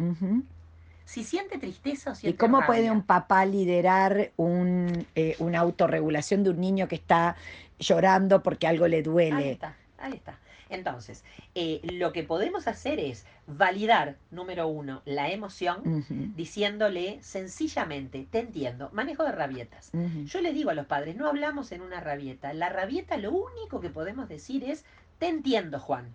Si 1.04 1.22
siente 1.22 1.58
tristeza 1.58 2.10
o 2.10 2.12
¿Y 2.14 2.16
siente 2.16 2.38
cómo 2.38 2.66
puede 2.66 2.90
un 2.90 3.02
papá 3.02 3.46
liderar 3.46 4.32
un, 4.36 5.06
eh, 5.14 5.36
una 5.38 5.60
autorregulación 5.60 6.42
de 6.42 6.50
un 6.50 6.60
niño 6.60 6.88
que 6.88 6.96
está 6.96 7.36
llorando 7.78 8.42
porque 8.42 8.66
algo 8.66 8.88
le 8.88 8.96
Ahí 8.98 9.02
duele? 9.02 9.52
está, 9.52 9.76
ahí 9.98 10.14
está. 10.14 10.38
Entonces, 10.70 11.24
eh, 11.54 11.80
lo 11.82 12.12
que 12.12 12.22
podemos 12.22 12.68
hacer 12.68 13.00
es 13.00 13.24
validar, 13.46 14.16
número 14.30 14.68
uno, 14.68 15.02
la 15.04 15.30
emoción, 15.30 16.04
diciéndole 16.36 17.18
sencillamente, 17.22 18.26
te 18.30 18.40
entiendo, 18.40 18.90
manejo 18.92 19.24
de 19.24 19.32
rabietas. 19.32 19.90
Yo 20.26 20.40
le 20.40 20.52
digo 20.52 20.70
a 20.70 20.74
los 20.74 20.86
padres, 20.86 21.16
no 21.16 21.26
hablamos 21.26 21.72
en 21.72 21.82
una 21.82 22.00
rabieta. 22.00 22.52
La 22.52 22.68
rabieta 22.68 23.16
lo 23.16 23.32
único 23.32 23.80
que 23.80 23.90
podemos 23.90 24.28
decir 24.28 24.64
es, 24.64 24.84
te 25.18 25.28
entiendo, 25.28 25.78
Juan, 25.80 26.14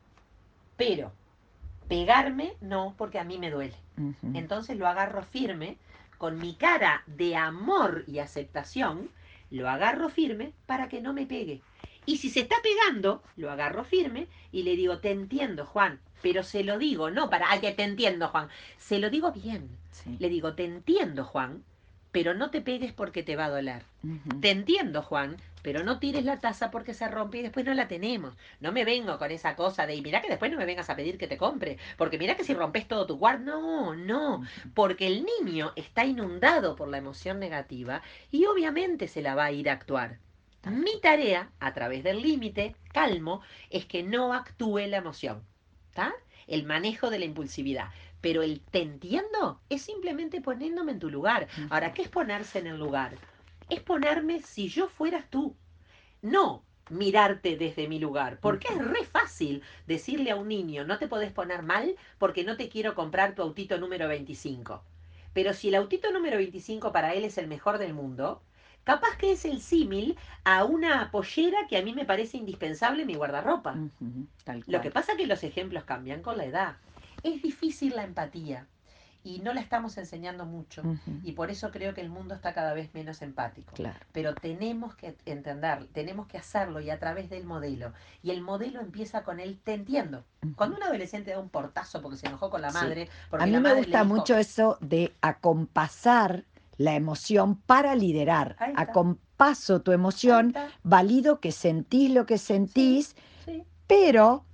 pero 0.77 1.11
pegarme 1.87 2.53
no, 2.61 2.93
porque 2.97 3.19
a 3.19 3.23
mí 3.23 3.37
me 3.37 3.51
duele. 3.51 3.75
Entonces 4.33 4.77
lo 4.77 4.87
agarro 4.87 5.23
firme, 5.23 5.77
con 6.17 6.37
mi 6.37 6.53
cara 6.53 7.03
de 7.07 7.35
amor 7.35 8.05
y 8.07 8.19
aceptación, 8.19 9.09
lo 9.51 9.69
agarro 9.69 10.09
firme 10.09 10.53
para 10.65 10.87
que 10.87 11.01
no 11.01 11.13
me 11.13 11.25
pegue. 11.25 11.61
Y 12.05 12.17
si 12.17 12.29
se 12.29 12.41
está 12.41 12.55
pegando, 12.61 13.23
lo 13.37 13.51
agarro 13.51 13.83
firme 13.83 14.27
y 14.51 14.63
le 14.63 14.75
digo, 14.75 14.99
te 14.99 15.11
entiendo, 15.11 15.65
Juan, 15.65 15.99
pero 16.21 16.43
se 16.43 16.63
lo 16.63 16.77
digo, 16.77 17.09
no 17.09 17.29
para, 17.29 17.51
ay, 17.51 17.59
que 17.59 17.71
te 17.71 17.83
entiendo, 17.83 18.27
Juan, 18.29 18.49
se 18.77 18.99
lo 18.99 19.09
digo 19.09 19.31
bien. 19.31 19.69
Sí. 19.91 20.17
Le 20.19 20.29
digo, 20.29 20.53
te 20.53 20.65
entiendo, 20.65 21.23
Juan, 21.23 21.63
pero 22.13 22.35
no 22.35 22.51
te 22.51 22.61
pegues 22.61 22.93
porque 22.93 23.23
te 23.23 23.35
va 23.35 23.45
a 23.45 23.49
doler. 23.49 23.83
Te 24.39 24.51
entiendo, 24.51 25.01
Juan, 25.01 25.37
pero 25.63 25.83
no 25.83 25.97
tires 25.97 26.23
la 26.25 26.39
taza 26.39 26.69
porque 26.69 26.93
se 26.93 27.07
rompe 27.07 27.39
y 27.39 27.41
después 27.41 27.65
no 27.65 27.73
la 27.73 27.87
tenemos. 27.87 28.35
No 28.59 28.71
me 28.71 28.85
vengo 28.85 29.17
con 29.17 29.31
esa 29.31 29.55
cosa 29.55 29.87
de, 29.87 29.95
y 29.95 30.01
mira 30.01 30.21
que 30.21 30.29
después 30.29 30.51
no 30.51 30.57
me 30.57 30.65
vengas 30.65 30.91
a 30.91 30.95
pedir 30.95 31.17
que 31.17 31.27
te 31.27 31.37
compre, 31.37 31.79
porque 31.97 32.19
mira 32.19 32.35
que 32.35 32.43
si 32.43 32.53
rompes 32.53 32.87
todo 32.87 33.07
tu 33.07 33.17
cuarto, 33.17 33.43
no, 33.43 33.95
no, 33.95 34.43
porque 34.75 35.07
el 35.07 35.25
niño 35.25 35.71
está 35.75 36.05
inundado 36.05 36.75
por 36.75 36.87
la 36.87 36.99
emoción 36.99 37.39
negativa 37.39 38.03
y 38.29 38.45
obviamente 38.45 39.07
se 39.07 39.23
la 39.23 39.33
va 39.33 39.45
a 39.45 39.51
ir 39.51 39.69
a 39.69 39.73
actuar. 39.73 40.19
Mi 40.65 40.99
tarea, 41.01 41.51
a 41.59 41.73
través 41.73 42.03
del 42.03 42.21
límite, 42.21 42.75
calmo, 42.93 43.41
es 43.69 43.85
que 43.85 44.01
no 44.01 44.33
actúe 44.33 44.79
la 44.87 44.97
emoción, 44.97 45.43
¿está? 45.89 46.13
El 46.47 46.63
manejo 46.65 47.09
de 47.09 47.19
la 47.19 47.25
impulsividad. 47.25 47.89
Pero 48.21 48.41
el 48.41 48.61
te 48.61 48.81
entiendo 48.81 49.59
es 49.69 49.81
simplemente 49.81 50.39
poniéndome 50.39 50.93
en 50.93 50.99
tu 50.99 51.09
lugar. 51.09 51.47
Ahora, 51.69 51.93
¿qué 51.93 52.03
es 52.03 52.07
ponerse 52.07 52.59
en 52.59 52.67
el 52.67 52.77
lugar? 52.77 53.17
Es 53.69 53.81
ponerme 53.81 54.41
si 54.41 54.69
yo 54.69 54.87
fueras 54.87 55.29
tú. 55.29 55.57
No 56.21 56.63
mirarte 56.89 57.57
desde 57.57 57.89
mi 57.89 57.99
lugar. 57.99 58.39
Porque 58.39 58.69
es 58.69 58.77
re 58.77 59.03
fácil 59.03 59.63
decirle 59.87 60.31
a 60.31 60.37
un 60.37 60.47
niño, 60.47 60.85
no 60.85 60.97
te 60.97 61.07
podés 61.07 61.33
poner 61.33 61.63
mal 61.63 61.95
porque 62.17 62.43
no 62.45 62.55
te 62.55 62.69
quiero 62.69 62.95
comprar 62.95 63.35
tu 63.35 63.41
autito 63.41 63.77
número 63.77 64.07
25. 64.07 64.81
Pero 65.33 65.53
si 65.53 65.69
el 65.69 65.75
autito 65.75 66.11
número 66.11 66.37
25 66.37 66.91
para 66.93 67.13
él 67.13 67.25
es 67.25 67.37
el 67.37 67.47
mejor 67.47 67.77
del 67.77 67.93
mundo, 67.93 68.41
capaz 68.83 69.15
que 69.17 69.31
es 69.31 69.45
el 69.45 69.61
símil 69.61 70.17
a 70.43 70.63
una 70.65 71.09
pollera 71.11 71.67
que 71.69 71.77
a 71.77 71.81
mí 71.83 71.93
me 71.93 72.05
parece 72.05 72.37
indispensable 72.37 73.01
en 73.01 73.07
mi 73.07 73.15
guardarropa. 73.15 73.75
Tal 74.43 74.63
Lo 74.67 74.81
que 74.81 74.91
pasa 74.91 75.13
es 75.13 75.17
que 75.17 75.27
los 75.27 75.43
ejemplos 75.43 75.83
cambian 75.83 76.21
con 76.21 76.37
la 76.37 76.45
edad. 76.45 76.75
Es 77.23 77.41
difícil 77.41 77.95
la 77.95 78.03
empatía 78.03 78.67
y 79.25 79.39
no 79.39 79.53
la 79.53 79.61
estamos 79.61 79.97
enseñando 79.97 80.45
mucho. 80.45 80.83
Y 81.23 81.31
por 81.31 81.49
eso 81.49 81.71
creo 81.71 81.93
que 81.93 82.01
el 82.01 82.09
mundo 82.09 82.33
está 82.35 82.53
cada 82.53 82.73
vez 82.73 82.93
menos 82.93 83.21
empático. 83.21 83.71
Claro. 83.73 83.97
Pero 84.11 84.35
tenemos 84.35 84.95
que 84.95 85.15
entender, 85.25 85.87
tenemos 85.93 86.27
que 86.27 86.37
hacerlo 86.37 86.81
y 86.81 86.89
a 86.89 86.99
través 86.99 87.29
del 87.29 87.45
modelo. 87.45 87.93
Y 88.21 88.31
el 88.31 88.41
modelo 88.41 88.81
empieza 88.81 89.23
con 89.23 89.39
el 89.39 89.57
te 89.59 89.75
entiendo. 89.75 90.25
Cuando 90.57 90.75
un 90.75 90.83
adolescente 90.83 91.31
da 91.31 91.39
un 91.39 91.47
portazo 91.47 92.01
porque 92.01 92.17
se 92.17 92.27
enojó 92.27 92.49
con 92.49 92.61
la 92.61 92.71
Sí. 92.71 92.77
madre, 92.79 93.07
porque 93.29 93.43
A 93.43 93.45
mí 93.45 93.53
la 93.53 93.59
me 93.59 93.63
madre 93.63 93.75
le 93.79 93.85
gusta 93.87 94.03
dijo- 94.03 94.13
mucho 94.15 94.37
eso 94.37 94.77
de 94.81 95.13
acompasar 95.21 96.43
la 96.77 96.95
emoción 96.95 97.55
para 97.61 97.95
liderar, 97.95 98.55
Ahí 98.59 98.71
está. 98.71 98.91
acom- 98.93 99.17
traspaso 99.35 99.81
tu 99.81 99.91
emoción, 99.91 100.53
valido 100.83 101.39
que 101.39 101.51
sentís 101.51 102.11
lo 102.11 102.25
que 102.25 102.37
sentís, 102.37 103.15
Sí. 103.45 103.63
pero 103.87 104.45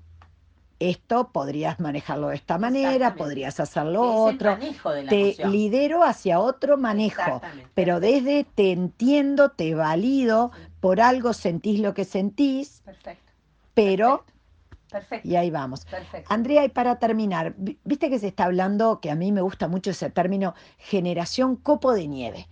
esto 0.79 1.31
podrías 1.31 1.79
manejarlo 1.79 2.29
de 2.29 2.35
esta 2.35 2.57
manera, 2.57 3.15
podrías 3.15 3.59
hacerlo 3.59 4.27
Es 4.29 4.33
otro. 4.35 4.57
de 4.57 5.03
la 5.03 5.09
Te 5.09 5.21
emoción. 5.25 5.51
lidero 5.51 6.03
hacia 6.03 6.39
otro 6.39 6.77
manejo, 6.77 7.41
pero 7.73 7.99
desde 7.99 8.45
te 8.45 8.71
entiendo, 8.71 9.49
te 9.51 9.75
valido, 9.75 10.51
por 10.79 11.01
algo 11.01 11.33
sentís 11.33 11.81
lo 11.81 11.93
que 11.93 12.05
sentís, 12.05 12.81
Perfecto. 12.85 13.31
pero, 13.73 14.19
Perfecto. 14.19 14.38
Y 15.23 15.35
ahí 15.35 15.49
vamos. 15.51 15.85
Perfecto. 15.85 16.33
Andrea, 16.33 16.65
y 16.65 16.69
para 16.69 16.97
terminar, 16.97 17.53
vi- 17.57 17.77
viste 17.83 18.09
que 18.09 18.19
se 18.19 18.27
está 18.27 18.45
hablando, 18.45 18.99
que 18.99 19.11
a 19.11 19.15
mí 19.15 19.31
me 19.31 19.41
gusta 19.41 19.67
mucho 19.67 19.91
ese 19.91 20.09
término, 20.09 20.55
generación 20.77 21.55
copo 21.55 21.93
de 21.93 22.07
nieve. 22.07 22.47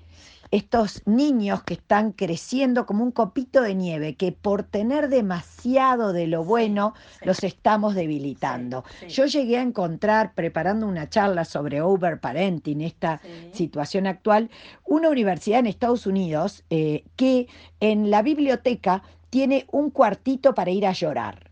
Estos 0.49 1.01
niños 1.05 1.61
que 1.63 1.73
están 1.73 2.13
creciendo 2.13 2.85
como 2.85 3.03
un 3.03 3.11
copito 3.11 3.61
de 3.61 3.75
nieve, 3.75 4.15
que 4.15 4.31
por 4.31 4.63
tener 4.63 5.09
demasiado 5.09 6.13
de 6.13 6.25
lo 6.27 6.45
bueno, 6.45 6.93
sí. 7.19 7.25
los 7.25 7.43
estamos 7.43 7.95
debilitando. 7.95 8.85
Sí. 9.01 9.07
Yo 9.09 9.25
llegué 9.25 9.57
a 9.57 9.61
encontrar, 9.61 10.33
preparando 10.35 10.87
una 10.87 11.09
charla 11.09 11.43
sobre 11.43 11.81
overparenting, 11.81 12.79
esta 12.79 13.19
situación 13.51 14.07
actual, 14.07 14.49
una 14.85 15.09
universidad 15.09 15.59
en 15.59 15.67
Estados 15.67 16.07
Unidos 16.07 16.63
eh, 16.69 17.03
que 17.17 17.49
en 17.81 18.09
la 18.09 18.21
biblioteca 18.21 19.03
tiene 19.29 19.65
un 19.73 19.89
cuartito 19.91 20.53
para 20.55 20.71
ir 20.71 20.87
a 20.87 20.93
llorar, 20.93 21.46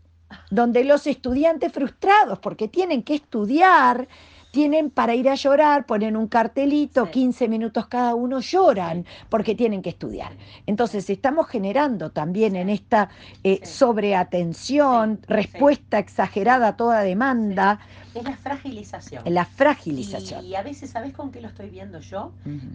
donde 0.50 0.84
los 0.84 1.06
estudiantes 1.06 1.72
frustrados, 1.72 2.38
porque 2.38 2.68
tienen 2.68 3.02
que 3.02 3.14
estudiar, 3.14 4.08
tienen 4.52 4.88
para 4.90 5.14
ir 5.14 5.28
a 5.28 5.34
llorar, 5.34 5.84
ponen 5.84 6.16
un 6.16 6.28
cartelito, 6.28 7.04
Sí. 7.06 7.12
15 7.12 7.48
minutos 7.48 7.88
cada 7.88 8.14
uno 8.14 8.40
lloran, 8.40 9.04
porque 9.28 9.54
tienen 9.54 9.82
que 9.82 9.90
estudiar. 9.90 10.32
Entonces 10.66 11.10
estamos 11.10 11.46
generando 11.46 12.10
también 12.10 12.56
en 12.56 12.70
esta 12.70 13.10
eh, 13.44 13.60
Sí. 13.62 13.72
sobreatención, 13.72 15.20
respuesta 15.28 15.98
exagerada 15.98 16.68
a 16.68 16.76
toda 16.76 17.00
demanda, 17.00 17.80
Es 18.14 18.24
la 18.24 18.36
fragilización. 18.36 19.22
la 19.26 19.44
fragilización. 19.44 20.44
Y 20.44 20.54
a 20.54 20.62
veces, 20.62 20.90
¿sabes 20.90 21.12
con 21.12 21.32
qué 21.32 21.40
lo 21.42 21.48
estoy 21.48 21.68
viendo 21.68 22.00
yo? 22.00 22.32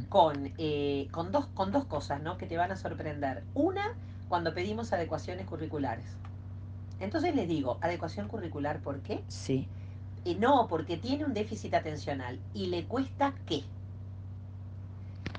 Con, 0.10 0.52
eh, 0.60 1.08
con, 1.12 1.32
dos, 1.32 1.48
con 1.56 1.72
dos 1.72 1.86
cosas, 1.86 2.22
¿no? 2.22 2.38
Que 2.38 2.46
te 2.46 2.58
van 2.58 2.72
a 2.72 2.76
sorprender. 2.76 3.44
Una, 3.56 3.94
cuando 4.30 4.54
pedimos 4.54 4.94
adecuaciones 4.94 5.48
curriculares. 5.48 6.06
Entonces 7.02 7.36
les 7.36 7.48
digo, 7.48 7.78
adecuación 7.82 8.28
curricular, 8.28 8.80
¿por 8.82 9.02
qué? 9.02 9.24
Sí. 9.28 9.68
Eh, 10.26 10.36
no, 10.36 10.68
porque 10.70 10.98
tiene 10.98 11.26
un 11.26 11.34
déficit 11.34 11.74
atencional. 11.74 12.40
¿Y 12.54 12.68
le 12.68 12.86
cuesta 12.86 13.34
qué? 13.46 13.64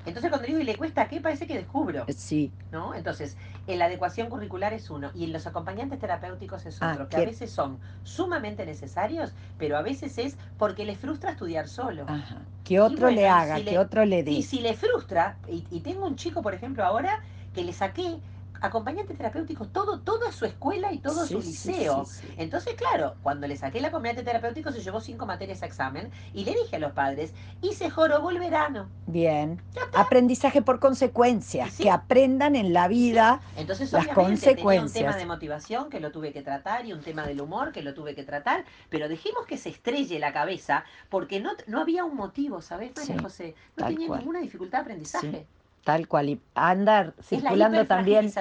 Entonces 0.05 0.29
cuando 0.29 0.47
digo 0.47 0.59
y 0.59 0.63
le 0.63 0.75
cuesta 0.77 1.07
qué, 1.07 1.21
parece 1.21 1.47
que 1.47 1.55
descubro, 1.57 2.05
Sí, 2.09 2.51
¿no? 2.71 2.93
Entonces, 2.93 3.37
en 3.67 3.79
la 3.79 3.85
adecuación 3.85 4.29
curricular 4.29 4.73
es 4.73 4.89
uno 4.89 5.11
y 5.15 5.23
en 5.23 5.33
los 5.33 5.47
acompañantes 5.47 5.99
terapéuticos 5.99 6.65
es 6.65 6.81
Ah, 6.81 6.91
otro, 6.91 7.07
que 7.09 7.15
a 7.15 7.21
veces 7.21 7.51
son 7.51 7.79
sumamente 8.03 8.65
necesarios, 8.65 9.33
pero 9.57 9.77
a 9.77 9.81
veces 9.81 10.17
es 10.17 10.37
porque 10.57 10.85
les 10.85 10.97
frustra 10.99 11.31
estudiar 11.31 11.67
solo. 11.69 12.03
ajá. 12.07 12.41
Que 12.65 12.79
otro 12.79 13.09
le 13.09 13.21
bueno, 13.21 13.37
y 13.37 13.41
haga, 13.41 13.55
si 13.57 13.63
que 13.63 13.71
le- 13.71 13.79
otro 13.79 14.05
le 14.05 14.23
dé. 14.23 14.31
Y 14.31 14.43
si 14.43 14.59
le 14.61 14.73
frustra, 14.73 15.37
y, 15.47 15.65
y 15.71 15.81
tengo 15.81 16.05
un 16.05 16.15
chico, 16.15 16.41
por 16.41 16.53
ejemplo, 16.53 16.83
ahora 16.83 17.11
que 17.53 17.63
le 17.63 17.73
saqué 17.73 18.19
acompañante 18.63 19.13
terapéutico 19.13 19.67
todo, 19.67 19.99
toda 19.99 20.31
su 20.31 20.45
escuela 20.45 20.91
y 20.93 20.99
todo 20.99 21.25
Sí, 21.25 21.33
su 21.33 21.39
liceo. 21.39 22.05
sí, 22.05 22.21
sí. 22.27 22.33
Entonces, 22.37 22.75
claro, 22.75 23.15
cuando 23.21 23.45
le 23.45 23.55
saqué 23.57 23.79
el 23.79 23.85
acompañante 23.85 24.23
terapéutico 24.23 24.71
se 24.71 24.81
llevó 24.81 25.01
cinco 25.01 25.25
materias 25.25 25.61
a 25.63 25.65
examen 25.65 26.11
y 26.33 26.45
le 26.45 26.53
dije 26.53 26.77
a 26.77 26.79
los 26.79 26.93
padres, 26.93 27.33
y 27.61 27.73
se 27.73 27.89
jorobó 27.89 28.29
el 28.31 28.39
verano. 28.39 28.89
Bien. 29.07 29.61
Aprendizaje 29.93 30.61
por 30.61 30.79
consecuencias, 30.79 31.67
Y 31.67 31.71
sí. 31.71 31.83
que 31.83 31.91
aprendan 31.91 32.55
en 32.55 32.73
la 32.73 32.87
vida. 32.87 33.41
Entonces, 33.57 33.91
Las 33.91 34.03
obviamente, 34.05 34.15
tenía 34.15 34.29
un 34.29 34.35
consecuencias. 34.55 34.93
tema 35.05 35.17
de 35.17 35.25
motivación 35.25 35.89
que 35.89 35.99
lo 35.99 36.11
tuve 36.11 36.31
que 36.31 36.41
tratar 36.41 36.85
y 36.85 36.93
un 36.93 37.01
tema 37.01 37.25
del 37.27 37.41
humor 37.41 37.71
que 37.73 37.83
lo 37.83 37.93
tuve 37.93 38.15
que 38.15 38.23
tratar, 38.23 38.63
pero 38.89 39.09
dejemos 39.09 39.45
que 39.45 39.57
se 39.57 39.69
estrelle 39.69 40.19
la 40.19 40.31
cabeza 40.33 40.85
porque 41.09 41.39
no, 41.39 41.51
no 41.67 41.81
había 41.81 42.05
un 42.05 42.15
motivo, 42.15 42.61
¿sabes, 42.61 42.91
María 42.95 43.21
José? 43.21 43.55
No 43.75 43.87
tenía 43.87 44.07
cual. 44.07 44.19
ninguna 44.19 44.39
dificultad 44.39 44.79
de 44.79 44.81
aprendizaje. 44.83 45.45
Tal 45.83 46.07
cual. 46.07 46.29
Y 46.29 46.39
la 46.55 47.13
circulando 47.21 47.85
también 47.85 48.31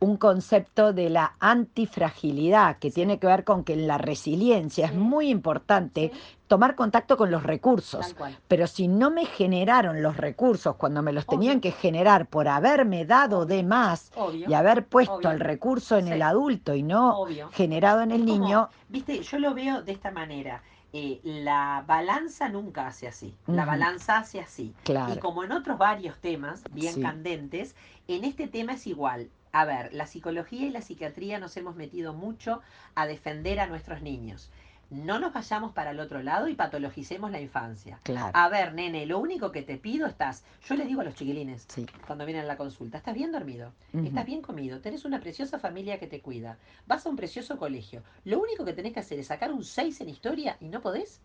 un 0.00 0.16
concepto 0.18 0.92
de 0.92 1.08
la 1.08 1.36
antifragilidad, 1.40 2.76
que 2.76 2.90
tiene 2.90 3.18
que 3.18 3.26
ver 3.26 3.44
con 3.44 3.64
que 3.64 3.72
en 3.72 3.86
la 3.86 3.96
resiliencia 3.96 4.86
es 4.86 4.94
muy 4.94 5.30
importante 5.30 6.10
Sí, 6.12 6.20
tomar 6.48 6.74
contacto 6.74 7.16
con 7.16 7.30
los 7.30 7.42
recursos. 7.42 8.14
Pero 8.46 8.66
si 8.66 8.88
no 8.88 9.10
me 9.10 9.24
generaron 9.24 10.02
los 10.02 10.18
recursos 10.18 10.76
cuando 10.76 11.00
me 11.02 11.12
los 11.12 11.24
tenían 11.24 11.60
que 11.60 11.72
generar 11.72 12.26
por 12.26 12.46
haberme 12.46 13.06
dado 13.06 13.46
de 13.46 13.62
más 13.62 14.12
Obvio. 14.16 14.50
y 14.50 14.52
haber 14.52 14.84
puesto 14.84 15.14
Obvio. 15.14 15.30
el 15.30 15.40
recurso 15.40 15.96
en 15.96 16.08
el 16.08 16.20
adulto 16.20 16.74
y 16.74 16.82
no 16.82 17.24
generado 17.52 18.02
en 18.02 18.10
el 18.10 18.26
niño, 18.26 18.68
Viste, 18.88 19.22
yo 19.22 19.38
lo 19.38 19.54
veo 19.54 19.80
de 19.82 19.92
esta 19.92 20.10
manera. 20.10 20.62
Eh, 20.92 21.20
la 21.24 21.84
balanza 21.86 22.48
nunca 22.48 22.86
hace 22.86 23.08
así. 23.08 23.34
La 23.46 23.64
balanza 23.64 24.18
hace 24.18 24.40
así. 24.40 24.74
Y 25.14 25.18
como 25.18 25.42
en 25.44 25.52
otros 25.52 25.78
varios 25.78 26.18
temas 26.18 26.62
bien 26.70 26.94
Sí. 26.94 27.00
candentes, 27.02 27.74
en 28.08 28.24
este 28.24 28.46
tema 28.46 28.74
es 28.74 28.86
igual. 28.86 29.30
A 29.52 29.64
ver, 29.64 29.92
la 29.92 30.06
psicología 30.06 30.66
y 30.66 30.70
la 30.70 30.80
psiquiatría 30.82 31.38
nos 31.38 31.56
hemos 31.56 31.76
metido 31.76 32.12
mucho 32.14 32.60
a 32.94 33.06
defender 33.06 33.60
a 33.60 33.66
nuestros 33.66 34.02
niños. 34.02 34.50
No 34.92 35.18
nos 35.18 35.32
vayamos 35.32 35.72
para 35.72 35.92
el 35.92 36.00
otro 36.00 36.22
lado 36.22 36.48
y 36.48 36.54
patologicemos 36.54 37.30
la 37.30 37.40
infancia. 37.40 37.98
Claro. 38.02 38.30
A 38.34 38.48
ver, 38.50 38.74
nene, 38.74 39.06
lo 39.06 39.18
único 39.18 39.50
que 39.50 39.62
te 39.62 39.78
pido 39.78 40.06
estás, 40.06 40.44
yo 40.66 40.74
les 40.74 40.86
digo 40.86 41.00
a 41.00 41.04
los 41.04 41.14
chiquilines 41.14 41.64
Sí. 41.68 41.86
cuando 42.06 42.26
vienen 42.26 42.44
a 42.44 42.46
la 42.46 42.58
consulta, 42.58 42.98
¿estás 42.98 43.14
bien 43.14 43.32
dormido? 43.32 43.72
Estás 43.94 44.26
bien 44.26 44.42
comido, 44.42 44.80
tenés 44.80 45.06
una 45.06 45.18
preciosa 45.20 45.58
familia 45.58 45.98
que 45.98 46.06
te 46.06 46.20
cuida, 46.20 46.58
vas 46.86 47.06
a 47.06 47.08
un 47.08 47.16
precioso 47.16 47.56
colegio. 47.56 48.02
Lo 48.24 48.38
único 48.38 48.66
que 48.66 48.74
tenés 48.74 48.92
que 48.92 49.00
hacer 49.00 49.18
es 49.18 49.28
sacar 49.28 49.50
un 49.50 49.64
6 49.64 50.00
en 50.02 50.10
historia 50.10 50.58
y 50.60 50.68
no 50.68 50.82
podés. 50.82 51.20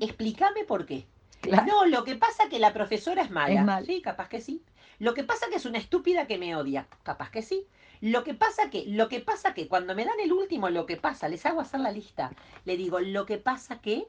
Explícame 0.00 0.64
por 0.64 0.86
qué. 0.86 1.04
Claro. 1.40 1.66
No, 1.66 1.86
lo 1.86 2.04
que 2.04 2.16
pasa 2.16 2.48
que 2.50 2.58
la 2.58 2.72
profesora 2.72 3.22
es 3.22 3.30
mala. 3.30 3.60
Es 3.60 3.64
mala. 3.64 3.86
Sí, 3.86 4.02
capaz 4.02 4.28
que 4.28 4.40
sí. 4.40 4.62
Lo 5.00 5.14
que 5.14 5.24
pasa 5.24 5.48
que 5.48 5.56
es 5.56 5.64
una 5.64 5.78
estúpida 5.78 6.26
que 6.26 6.38
me 6.38 6.54
odia. 6.54 6.86
Capaz 7.02 7.30
que 7.30 7.42
sí. 7.42 7.66
Lo 8.02 8.22
que 8.22 8.34
pasa 8.34 8.70
que, 8.70 8.84
lo 8.86 9.08
que 9.08 9.20
pasa 9.20 9.54
que 9.54 9.66
cuando 9.66 9.94
me 9.94 10.04
dan 10.04 10.20
el 10.22 10.32
último 10.32 10.68
lo 10.68 10.84
que 10.86 10.96
pasa, 10.96 11.26
les 11.28 11.44
hago 11.46 11.60
hacer 11.60 11.80
la 11.80 11.90
lista. 11.90 12.30
Le 12.66 12.76
digo, 12.76 13.00
lo 13.00 13.24
que 13.24 13.38
pasa 13.38 13.80
que 13.80 14.06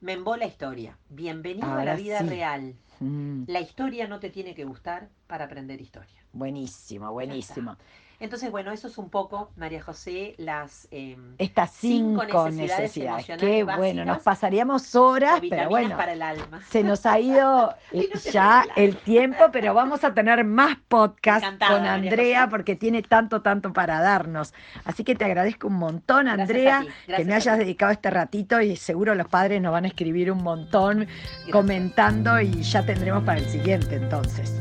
me 0.00 0.12
embola 0.12 0.44
historia. 0.44 0.98
Bienvenido 1.08 1.72
a 1.72 1.84
la 1.84 1.96
vida 1.96 2.20
sí. 2.20 2.28
real. 2.28 2.76
Mm, 3.00 3.44
La 3.46 3.60
historia 3.60 4.06
no 4.08 4.20
te 4.20 4.28
tiene 4.28 4.54
que 4.54 4.64
gustar 4.64 5.08
para 5.26 5.46
aprender 5.46 5.80
historia. 5.80 6.22
Buenísimo, 6.32 7.10
buenísimo. 7.12 7.76
Entonces, 8.18 8.50
bueno, 8.50 8.72
eso 8.72 8.88
es 8.88 8.96
un 8.98 9.10
poco, 9.10 9.50
María 9.56 9.82
José, 9.82 10.34
las 10.38 10.88
em, 10.90 11.34
Estas 11.38 11.70
Cinco 11.72 12.22
cinco, 12.22 12.50
necesidades 12.50 13.26
Qué 13.38 13.62
bueno, 13.62 14.04
nos 14.04 14.22
pasaríamos 14.22 14.94
horas, 14.94 15.40
pero 15.48 15.68
bueno, 15.68 15.96
para 15.96 16.14
el 16.14 16.22
alma. 16.22 16.62
se 16.70 16.82
nos 16.82 17.04
ha 17.04 17.20
ido 17.20 17.74
eh, 17.92 18.08
no 18.12 18.20
ya 18.30 18.64
el 18.76 18.96
tiempo, 18.96 19.44
pero 19.52 19.74
vamos 19.74 20.02
a 20.04 20.14
tener 20.14 20.44
más 20.44 20.78
podcast 20.88 21.44
Encantada, 21.44 21.76
con 21.76 21.86
Andrea 21.86 22.48
porque 22.48 22.74
tiene 22.74 23.02
tanto, 23.02 23.42
tanto 23.42 23.72
para 23.72 24.00
darnos. 24.00 24.54
Así 24.84 25.04
que 25.04 25.14
te 25.14 25.24
agradezco 25.24 25.68
un 25.68 25.74
montón, 25.74 26.28
Andrea, 26.28 26.84
que 27.06 27.24
me 27.24 27.34
hayas 27.34 27.58
dedicado 27.58 27.92
este 27.92 28.10
ratito 28.10 28.60
y 28.60 28.76
seguro 28.76 29.14
los 29.14 29.28
padres 29.28 29.60
nos 29.60 29.72
van 29.72 29.84
a 29.84 29.88
escribir 29.88 30.32
un 30.32 30.42
montón 30.42 31.00
Gracias. 31.00 31.50
comentando 31.50 32.40
y 32.40 32.62
ya 32.62 32.84
tendremos 32.84 33.24
para 33.24 33.38
el 33.38 33.48
siguiente 33.48 33.96
entonces. 33.96 34.54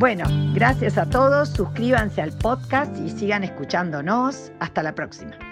Bueno, 0.00 0.24
gracias 0.54 0.96
a 0.96 1.04
todos, 1.04 1.50
suscríbanse 1.50 2.22
al 2.22 2.32
podcast 2.32 2.96
y 3.04 3.10
sigan 3.10 3.44
escuchándonos. 3.44 4.50
Hasta 4.58 4.82
la 4.82 4.94
próxima. 4.94 5.49